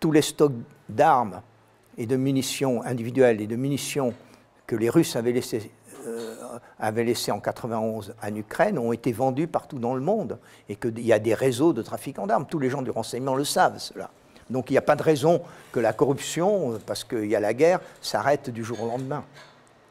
[0.00, 0.54] tous les stocks
[0.88, 1.42] d'armes
[1.98, 4.14] et de munitions individuelles et de munitions
[4.66, 5.70] que les Russes avaient laissés
[6.06, 6.58] euh,
[7.02, 11.12] laissé en 91 en Ukraine ont été vendus partout dans le monde et qu'il y
[11.12, 12.46] a des réseaux de trafiquants d'armes.
[12.46, 14.10] Tous les gens du renseignement le savent, cela.
[14.50, 17.54] Donc il n'y a pas de raison que la corruption, parce qu'il y a la
[17.54, 19.24] guerre, s'arrête du jour au lendemain.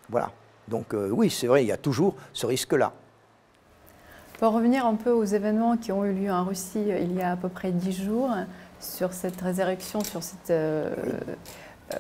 [0.10, 0.32] Voilà.
[0.68, 2.92] Donc euh, oui, c'est vrai, il y a toujours ce risque-là.
[4.40, 7.32] Pour revenir un peu aux événements qui ont eu lieu en Russie il y a
[7.32, 8.30] à peu près dix jours,
[8.80, 10.94] sur cette résurrection, sur cette, euh,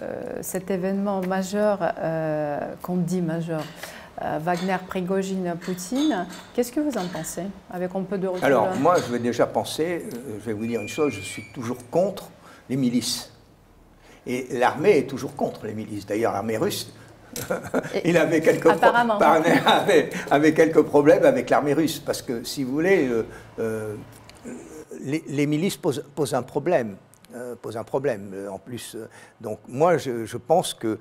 [0.01, 3.63] euh, cet événement majeur, euh, qu'on dit majeur,
[4.39, 6.25] Wagner, Prigogine, Poutine.
[6.55, 7.43] Qu'est-ce que vous en pensez?
[7.69, 10.81] Avec un peu de recul Alors, moi, je vais déjà penser, je vais vous dire
[10.81, 12.31] une chose, je suis toujours contre
[12.69, 13.31] les milices.
[14.25, 16.05] Et l'armée est toujours contre les milices.
[16.05, 16.91] D'ailleurs, l'armée russe,
[18.05, 21.99] il avait quelques, avait, avait, quelques problèmes avec l'armée russe.
[21.99, 23.09] Parce que, si vous voulez,
[25.01, 26.97] les, milices posent, un problème.
[27.35, 28.95] Euh, un problème euh, en plus.
[28.95, 29.07] Euh,
[29.41, 30.97] donc moi, je, pense que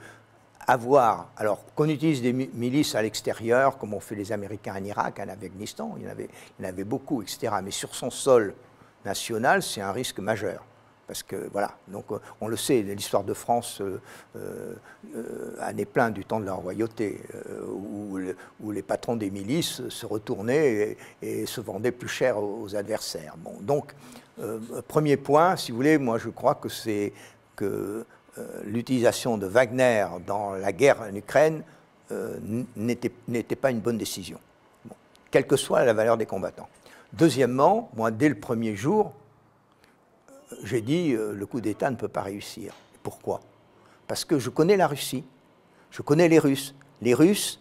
[0.66, 5.20] avoir, alors qu'on utilise des milices à l'extérieur, comme ont fait les Américains en Irak,
[5.24, 7.54] en Afghanistan, il y en avait, il y en avait beaucoup, etc.
[7.62, 8.54] Mais sur son sol
[9.04, 10.64] national, c'est un risque majeur.
[11.06, 14.00] Parce que voilà, donc euh, on le sait, l'histoire de France euh,
[14.34, 17.20] euh, en est plein du temps de la royauté,
[17.72, 18.18] où,
[18.72, 23.34] les patrons des milices se retournaient et, se vendaient plus cher aux, adversaires.
[23.38, 23.94] Bon, donc,
[24.88, 27.12] premier point, si vous voulez, moi je crois que c'est
[27.54, 28.04] que
[28.64, 31.62] l'utilisation de Wagner dans la guerre en Ukraine
[32.76, 34.38] n'était pas une bonne décision,
[35.30, 36.68] quelle que soit la valeur des combattants.
[37.12, 39.12] Deuxièmement, moi, dès le premier jour,
[40.62, 42.72] j'ai dit euh, le coup d'État ne peut pas réussir.
[43.02, 43.40] Pourquoi?
[44.06, 45.24] Parce que je connais la Russie,
[45.90, 46.74] je connais les Russes.
[47.02, 47.60] Les Russes,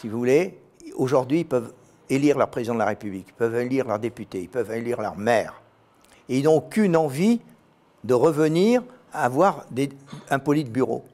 [0.00, 0.58] si vous voulez,
[0.94, 1.72] aujourd'hui, ils peuvent
[2.10, 5.16] élire leur président de la République, ils peuvent élire leurs députés, ils peuvent élire leur
[5.16, 5.60] maire.
[6.28, 7.40] Et ils n'ont aucune envie
[8.02, 9.90] de revenir à avoir des,
[10.30, 11.04] un bureau.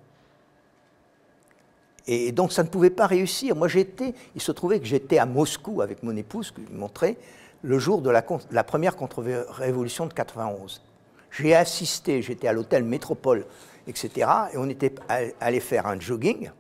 [2.07, 3.55] Et donc ça ne pouvait pas réussir.
[3.55, 7.17] Moi j'étais, il se trouvait que j'étais à Moscou avec mon épouse, que je montrais,
[7.63, 10.83] le jour de la, la première contre-révolution de 91.
[11.31, 13.47] J'ai assisté, j'étais à l'hôtel Métropole,
[13.87, 14.31] etc.
[14.53, 14.95] Et on était
[15.41, 16.51] allé faire un jogging,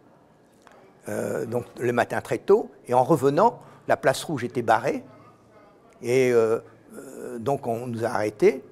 [1.08, 2.70] euh, donc le matin très tôt.
[2.86, 5.02] Et en revenant, la place rouge était barrée.
[6.02, 6.60] Et euh,
[6.94, 8.62] euh, donc on nous a arrêtés.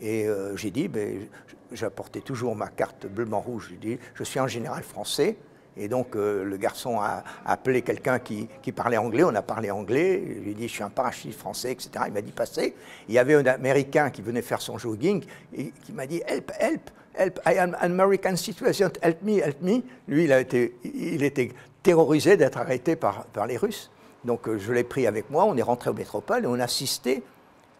[0.00, 1.26] Et j'ai dit, ben,
[1.72, 3.70] j'apportais toujours ma carte bleu-blanc-rouge.
[3.70, 5.36] J'ai dit, je suis un général français
[5.78, 10.42] Et donc le garçon a appelé quelqu'un qui, parlait anglais, on a parlé anglais, il
[10.42, 11.90] lui a dit je suis un parachutiste français, etc.
[12.08, 12.74] Il m'a dit passez.
[13.08, 15.24] Il y avait un Américain qui venait faire son jogging
[15.56, 19.60] et qui m'a dit help, help, help, I am an American citizen, help me, help
[19.62, 19.82] me.
[20.06, 23.90] Lui, il, était terrorisé d'être arrêté par, les Russes.
[24.24, 27.22] Donc je l'ai pris avec moi, on est rentré au métropole et on a assisté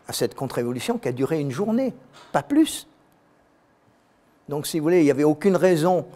[0.07, 1.93] à cette contre-révolution qui a duré une journée,
[2.33, 2.89] pas plus.
[4.49, 6.07] Donc, si vous voulez, il n'y avait aucune raison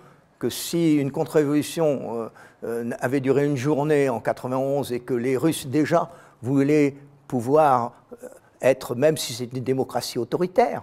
[0.42, 2.28] que si une contre-révolution euh,
[2.64, 6.11] euh, avait duré une journée en 91 et que les Russes déjà
[6.42, 6.96] voulaient
[7.28, 8.26] pouvoir euh,
[8.61, 10.83] être, même si c'est une démocratie autoritaire,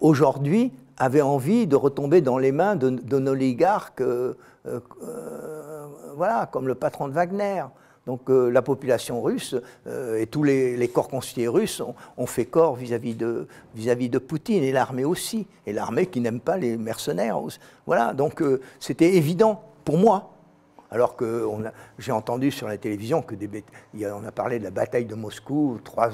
[0.00, 4.02] aujourd'hui avaient envie de retomber dans les mains d'un oligarque,
[6.16, 7.64] voilà, comme le patron de Wagner.
[8.06, 9.56] Donc euh, la population russe
[9.88, 11.82] euh, et tous les, corps constitués russes
[12.16, 15.46] ont, fait corps vis-à-vis de, vis de, Poutine et l'armée aussi.
[15.66, 17.38] Et l'armée qui n'aime pas les mercenaires.
[17.84, 20.32] Voilà, donc euh, c'était évident pour moi.
[20.92, 21.48] Alors que
[21.98, 23.34] j'ai entendu sur la télévision que
[24.04, 26.10] on a parlé de la bataille de Moscou, trois,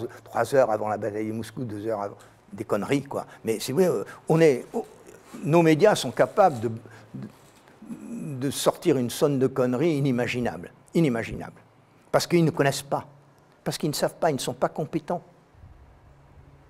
[0.54, 2.16] heures avant la bataille de Moscou, deux heures avant,
[2.54, 3.26] des conneries quoi.
[3.44, 3.90] Mais c'est vrai,
[4.30, 4.64] on est,
[5.44, 6.70] nos médias sont capables de,
[7.14, 7.28] de,
[8.40, 11.61] de sortir une sonne de conneries inimaginable, inimaginable
[12.12, 13.06] parce qu'ils ne connaissent pas,
[13.64, 15.22] parce qu'ils ne savent pas, ils ne sont pas compétents.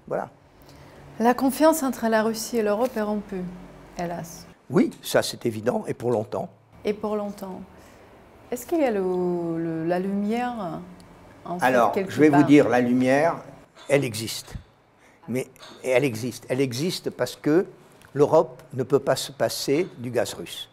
[0.07, 0.31] Voilà.
[1.19, 3.45] La confiance entre la Russie et l'Europe est rompue,
[3.99, 4.47] hélas.
[4.71, 6.49] Oui, ça c'est évident, et pour longtemps.
[6.85, 7.61] Et pour longtemps.
[8.51, 10.81] Est-ce qu'il y a la lumière
[11.45, 13.37] en Alors, je vais vous dire, la lumière,
[13.89, 14.55] elle existe.
[15.29, 15.49] Mais
[15.85, 16.47] elle existe.
[16.49, 17.67] Elle existe parce que
[18.13, 20.69] l'Europe ne peut pas se passer du gaz russe.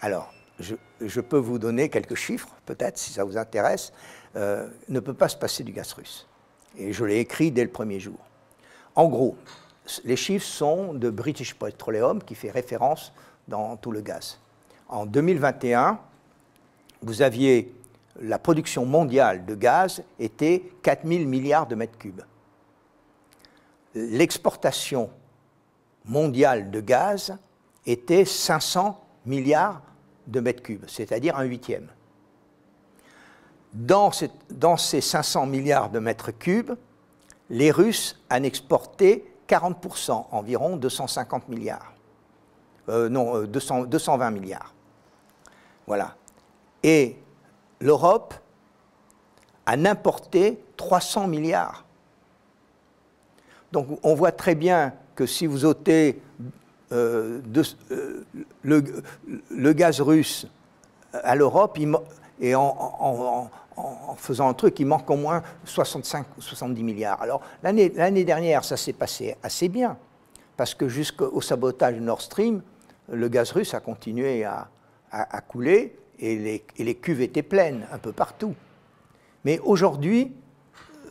[0.00, 3.92] Alors, je, peux vous donner quelques chiffres, peut-être, si ça vous intéresse,
[4.36, 6.26] euh, ne peut pas se passer du gaz russe.
[6.76, 8.18] Et je l'ai écrit dès le premier jour.
[8.94, 9.36] En gros,
[10.04, 13.12] les chiffres sont de British Petroleum, qui fait référence
[13.48, 14.38] dans tout le gaz.
[14.88, 15.98] En 2021,
[17.02, 17.72] vous aviez
[18.20, 22.22] la production mondiale de gaz était 4 000 milliards de mètres cubes.
[23.94, 25.10] L'exportation
[26.04, 27.36] mondiale de gaz
[27.84, 29.82] était 500 milliards
[30.26, 31.88] de mètres cubes, c'est-à-dire un huitième.
[33.72, 36.72] Dans, ces 500 milliards de mètres cubes,
[37.50, 41.92] les Russes en exporté 40%, environ 250 milliards.
[42.88, 44.74] Euh, non, 220 euh, milliards.
[45.86, 46.16] Voilà.
[46.82, 47.16] Et
[47.80, 48.34] l'Europe
[49.66, 51.84] en importé 300 milliards.
[53.72, 56.22] Donc on voit très bien que si vous ôtez
[56.92, 57.40] euh,
[57.90, 58.24] euh,
[58.62, 60.46] le, gaz russe
[61.12, 61.78] à l'Europe,
[62.40, 63.50] et en,
[64.16, 67.20] faisant un truc, il manque au moins 65 ou 70 milliards.
[67.20, 69.96] Alors l'année dernière, ça s'est passé assez bien,
[70.56, 72.62] parce que jusqu'au sabotage Nord Stream,
[73.10, 74.68] le gaz russe a continué à,
[75.48, 78.54] couler et les, et les, cuves étaient pleines un peu partout.
[79.44, 80.34] Mais aujourd'hui,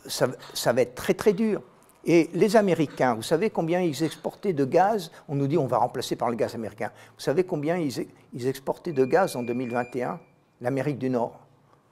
[0.06, 1.62] ça, ça va être très très dur.
[2.08, 5.10] Et les Américains, vous savez combien ils exportaient de gaz?
[5.28, 6.92] On nous dit on va remplacer par le gaz américain.
[7.16, 10.20] Vous savez combien ils, exportaient de gaz en 2021
[10.60, 11.40] L'Amérique du Nord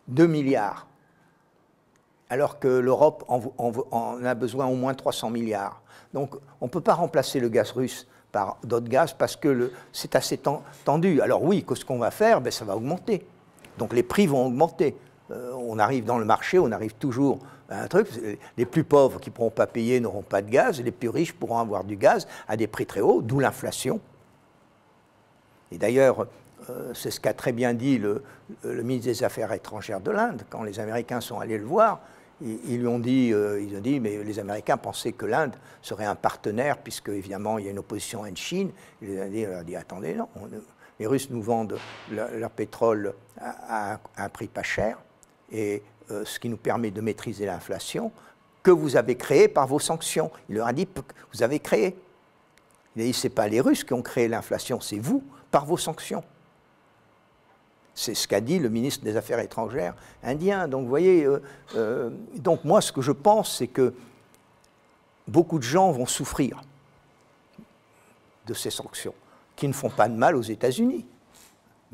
[0.06, 0.86] 2 milliards.
[2.30, 5.82] Alors que l'Europe en, a besoin au moins 300 milliards.
[6.12, 10.14] Donc on ne peut pas remplacer le gaz russe par d'autres gaz parce que c'est
[10.14, 10.40] assez
[10.84, 11.22] tendu.
[11.22, 13.26] Alors oui, ce qu'on va faire, ben, ça va augmenter.
[13.78, 14.96] Donc les prix vont augmenter.
[15.30, 17.38] Euh, on arrive dans le marché, on arrive toujours
[17.70, 18.08] un truc,
[18.58, 21.08] les plus pauvres qui ne pourront pas payer n'auront pas de gaz, et les plus
[21.08, 24.00] riches pourront avoir du gaz à des prix très hauts, d'où l'inflation.
[25.72, 26.26] Et d'ailleurs,
[26.70, 28.22] euh, c'est ce qu'a très bien dit le,
[28.62, 32.00] ministre des Affaires étrangères de l'Inde, quand les Américains sont allés le voir,
[32.40, 36.04] ils, lui ont dit, euh, ils ont dit, mais les Américains pensaient que l'Inde serait
[36.04, 38.70] un partenaire, puisque évidemment il y a une opposition en Chine.
[39.00, 40.28] Il a dit, attendez, non,
[40.98, 41.78] les Russes nous vendent
[42.10, 44.98] leur, pétrole à, un prix pas cher,
[45.52, 48.12] et euh, ce qui nous permet de maîtriser l'inflation,
[48.62, 50.30] que vous avez créé par vos sanctions.
[50.48, 50.88] Il leur a dit
[51.32, 51.96] vous avez créé.
[52.96, 55.66] Il a dit ce n'est pas les Russes qui ont créé l'inflation, c'est vous, par
[55.66, 56.24] vos sanctions.
[57.94, 60.66] C'est ce qu'a dit le ministre des Affaires étrangères indien.
[60.66, 61.40] Donc, vous voyez, euh,
[61.76, 63.94] euh, donc moi, ce que je pense, c'est que
[65.28, 66.60] beaucoup de gens vont souffrir
[68.46, 69.14] de ces sanctions,
[69.56, 71.06] qui ne font pas de mal aux États-Unis,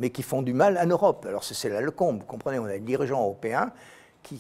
[0.01, 1.27] mais qui font du mal en Europe.
[1.29, 3.71] Alors, c'est là le comble, vous comprenez, on a des dirigeants européens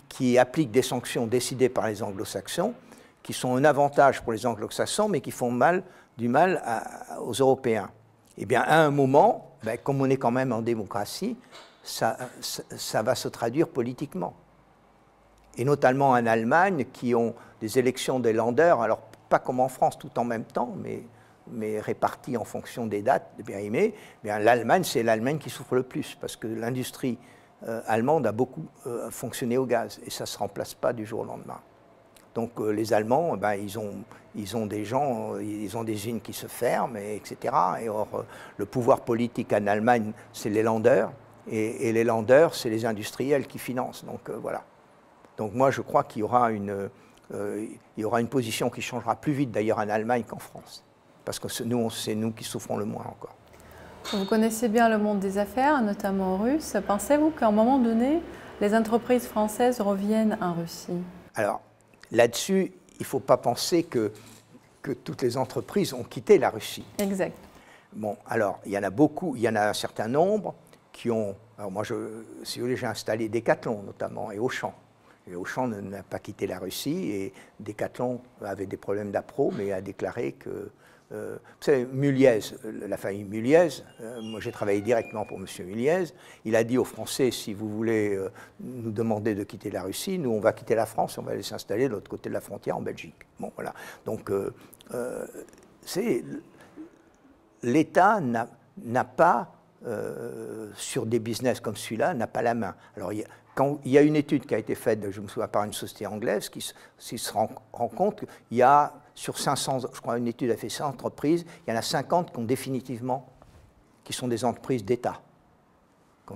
[0.08, 2.74] qui, appliquent des sanctions décidées par les anglo-saxons,
[3.22, 5.82] qui sont un avantage pour les anglo-saxons, mais qui font mal,
[6.16, 6.62] du mal
[7.22, 7.90] aux Européens.
[8.38, 11.36] Eh bien, à un moment, ben, comme on est quand même en démocratie,
[11.82, 14.34] ça, ça, va se traduire politiquement.
[15.56, 19.98] Et notamment en Allemagne, qui ont des élections des landers, alors pas comme en France
[19.98, 21.02] tout en même temps, mais
[21.52, 23.94] mais répartis en fonction des dates de périmés,
[24.24, 27.18] eh l'Allemagne, c'est l'Allemagne qui souffre le plus, parce que l'industrie
[27.68, 31.04] euh, allemande a beaucoup euh, fonctionné au gaz, et ça ne se remplace pas du
[31.04, 31.60] jour au lendemain.
[32.34, 33.96] Donc euh, les Allemands, eh ben, ils, ont,
[34.34, 37.54] ils ont des gens, ils ont des usines qui se ferment, etc.
[37.82, 38.24] Et or,
[38.56, 41.12] le pouvoir politique en Allemagne, c'est les landeurs,
[41.50, 44.04] et, les landeurs, c'est les industriels qui financent.
[44.04, 44.62] Donc voilà.
[45.36, 49.50] Donc moi, je crois qu'il y aura y aura une position qui changera plus vite
[49.50, 50.84] d'ailleurs en Allemagne qu'en France
[51.30, 53.36] parce que nous, c'est nous qui souffrons le moins encore.
[54.12, 56.76] Vous connaissez bien le monde des affaires, notamment russe.
[56.88, 58.20] Pensez-vous qu'à un moment donné,
[58.60, 60.98] les entreprises françaises reviennent en Russie?
[61.36, 61.60] Alors,
[62.10, 64.10] là-dessus, il ne faut pas penser que,
[64.82, 66.84] que toutes les entreprises ont quitté la Russie.
[66.98, 67.36] Exact.
[67.92, 70.56] Bon, alors, il y en a beaucoup, il y en a un certain nombre
[70.90, 71.36] qui ont.
[71.58, 71.94] Alors, moi, je,
[72.42, 74.74] si vous voulez, j'ai installé Decathlon notamment et Auchan.
[75.30, 79.80] Et Auchan n'a pas quitté la Russie et Decathlon avait des problèmes d'appro, mais a
[79.80, 80.72] déclaré que
[81.12, 83.68] euh, vous savez, Muliez, la famille Muliez,
[84.00, 85.46] euh, moi j'ai travaillé directement pour M.
[85.66, 86.04] Muliez,
[86.44, 88.30] il a dit aux Français, si vous voulez euh,
[88.60, 91.42] nous demander de quitter la Russie, nous on va quitter la France on va aller
[91.42, 93.26] s'installer de l'autre côté de la frontière en Belgique.
[93.40, 93.74] Bon voilà.
[94.04, 94.30] Donc
[95.84, 96.24] c'est
[97.62, 99.52] l'État n'a pas,
[100.74, 102.76] sur des business comme celui-là, n'a pas la main.
[102.96, 103.24] Alors il
[103.84, 106.06] il y a une étude qui a été faite, je me souviens, par une société
[106.06, 110.56] anglaise, qui, se rend, compte qu'il y a sur 500, je crois une étude a
[110.56, 113.28] fait 100 entreprises, il y en a 50 qui ont définitivement,
[114.04, 115.20] qui sont des entreprises d'État.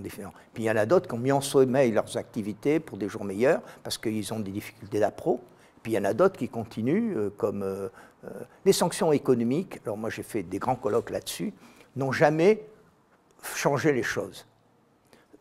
[0.03, 0.11] Puis
[0.57, 3.25] il y en a d'autres qui ont mis en sommeil leurs activités pour des jours
[3.25, 5.41] meilleurs parce qu'ils ont des difficultés d'appro.
[5.83, 7.89] Puis il y en a d'autres qui continuent, euh, comme euh,
[8.25, 8.29] euh,
[8.65, 9.81] les sanctions économiques.
[9.85, 11.53] Alors moi j'ai fait des grands colloques là-dessus,
[11.95, 12.67] n'ont jamais
[13.55, 14.47] changé les choses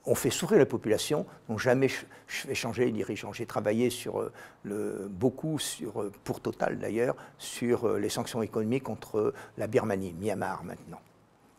[0.05, 1.87] on fait souffrir la population, n'ont jamais
[2.27, 3.31] fait changer les dirigeants.
[3.31, 4.19] J'ai travaillé sur
[4.65, 10.13] euh, beaucoup, sur, euh, pour Total d'ailleurs, sur euh, les sanctions économiques contre la Birmanie,
[10.13, 10.99] Myanmar maintenant.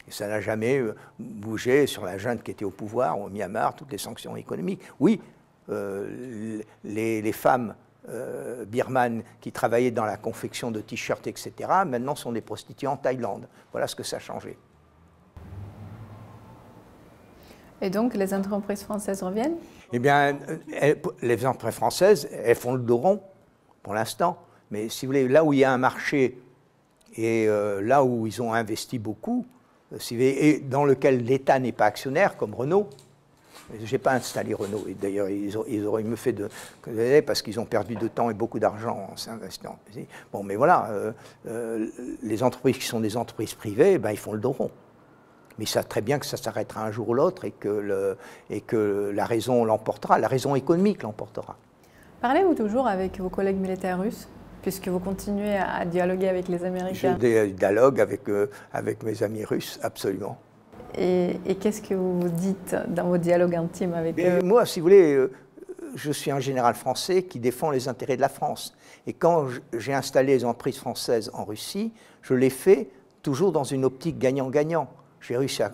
[0.07, 0.83] Et ça n'a jamais
[1.19, 4.83] bougé sur la junte qui était au pouvoir, au Myanmar, toutes les sanctions économiques.
[5.01, 5.19] Oui,
[5.67, 7.75] les, femmes
[8.67, 11.53] birmanes qui travaillaient dans la confection de t-shirts, etc.,
[11.87, 13.49] maintenant sont des prostituées en Thaïlande.
[13.73, 14.59] Voilà ce que ça a changé.
[17.81, 19.57] Et donc, les entreprises françaises reviennent?
[19.93, 20.37] Eh bien,
[21.22, 23.20] les entreprises françaises, elles font le dos rond
[23.83, 24.39] pour l'instant.
[24.70, 26.39] Mais si vous voulez, là où il y a un marché
[27.16, 29.47] et euh, là où ils ont investi beaucoup,
[29.93, 32.89] euh, et dans lequel l'État n'est pas actionnaire, comme Renault,
[33.83, 34.85] je n'ai pas installé Renault.
[34.89, 36.49] Et d'ailleurs, ils, mieux fait de.
[37.20, 39.79] parce qu'ils ont perdu de temps et beaucoup d'argent en s'investissant.
[40.33, 40.91] Bon, mais voilà,
[41.47, 41.87] euh,
[42.22, 44.70] les entreprises qui sont des entreprises privées, ben, ils font le dos rond
[45.59, 48.17] mais ils savent très bien que ça s'arrêtera un jour ou l'autre et, que
[48.51, 51.57] et que la raison l'emportera, la raison économique l'emportera.
[52.21, 54.29] Parlez-vous toujours avec vos collègues militaires russes
[54.63, 57.19] puisque vous continuez à dialoguer avec les Américains?
[57.21, 60.39] Je dialogue avec, euh, avec mes amis russes, absolument.
[60.97, 64.41] Et, qu'est-ce que vous dites dans vos dialogues intimes avec eux?
[64.43, 65.33] Moi, si vous voulez, euh,
[65.97, 68.75] je suis un général français qui défend les intérêts de la France.
[69.07, 71.93] Et quand j'ai installé les emprises françaises en Russie,
[72.23, 72.89] je l'ai fait
[73.23, 74.89] toujours dans une optique gagnant-gagnant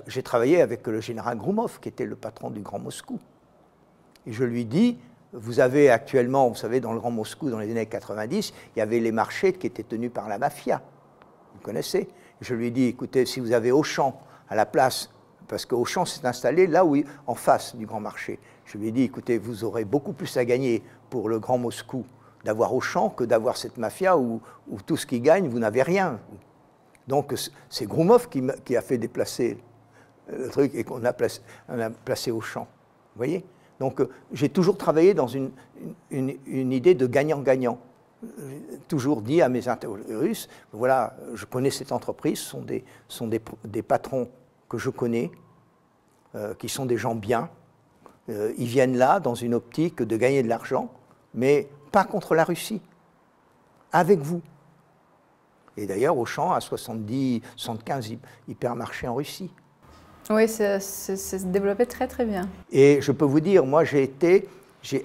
[0.06, 3.18] j'ai travaillé avec le général Groumov, qui était le patron du Grand Moscou.
[4.26, 4.98] Et je lui dis,
[5.32, 8.82] vous avez actuellement, vous savez, dans le Grand Moscou, dans les années 90, il y
[8.82, 10.82] avait les marchés qui étaient tenus par la mafia.
[11.54, 12.08] Vous connaissez
[12.40, 15.10] Je lui dis, écoutez, si vous avez Auchan à la place,
[15.48, 16.96] parce qu'Auchan s'est installé là où,
[17.26, 20.44] en face du Grand Marché, je lui ai dit, écoutez, vous aurez beaucoup plus à
[20.44, 22.04] gagner pour le Grand Moscou
[22.44, 26.20] d'avoir Auchan que d'avoir cette mafia où, où tout ce qui gagne, vous n'avez rien.
[27.10, 27.34] Donc
[27.68, 29.58] c'est Groumov qui, a fait déplacer
[30.32, 32.68] le truc et qu'on a, placé, au champ.
[33.14, 33.44] Vous voyez?
[33.80, 35.50] Donc euh, j'ai toujours travaillé dans une,
[36.12, 37.80] idée de gagnant-gagnant.
[38.86, 40.22] Toujours dit à mes interlocuteurs,
[40.72, 42.56] voilà, je connais cette entreprise, ce
[43.08, 44.28] sont des, patrons
[44.68, 45.32] que je connais,
[46.36, 47.50] euh, qui sont des gens bien.
[48.28, 50.92] Euh, ils viennent là dans une optique de gagner de l'argent,
[51.34, 52.80] mais pas contre la Russie,
[53.90, 54.42] avec vous.
[55.76, 58.12] Et d'ailleurs, Auchan a 70, 75
[58.48, 59.50] hypermarchés en Russie.
[60.28, 62.48] Oui, c'est se développé très très bien.
[62.70, 64.48] Et je peux vous dire, moi j'ai été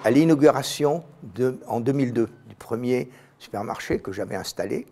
[0.04, 1.04] à l'inauguration
[1.68, 3.10] en 2002 du premier
[3.40, 4.86] supermarché que j'avais installé.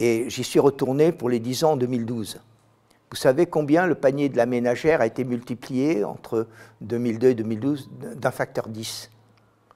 [0.00, 2.40] Et j'y suis retourné pour les 10 ans en 2012.
[3.10, 6.48] Vous savez combien le panier de la ménagère a été multiplié entre
[6.80, 9.10] 2002 et 2012 d'un facteur 10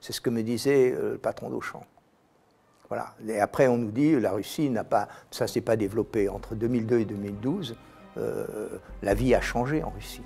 [0.00, 1.84] C'est ce que me disait euh, le patron d'Auchan.
[2.88, 3.14] Voilà.
[3.26, 7.00] Et après, on nous dit la Russie n'a pas, ça s'est pas développé entre 2002
[7.00, 7.76] et 2012.
[8.16, 8.46] Euh,
[9.02, 10.22] la vie a changé en Russie.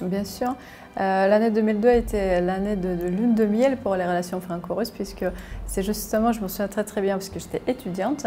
[0.00, 0.54] Bien sûr.
[1.00, 5.24] Euh, l'année 2002 était l'année de, lune de miel pour les relations franco-russes, puisque
[5.66, 8.26] c'est justement, je me souviens très très bien, parce que j'étais étudiante,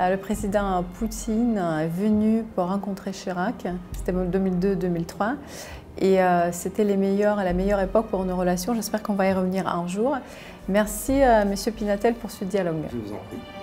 [0.00, 5.34] euh, le président Poutine est venu pour rencontrer Chirac, c'était 2002-2003,
[5.98, 8.74] et euh, c'était les meilleurs, la meilleure époque pour nos relations.
[8.74, 10.16] J'espère qu'on va y revenir un jour.
[10.68, 12.82] Merci, Monsieur Pinatel, pour ce dialogue.
[12.90, 13.55] Je vous en prie.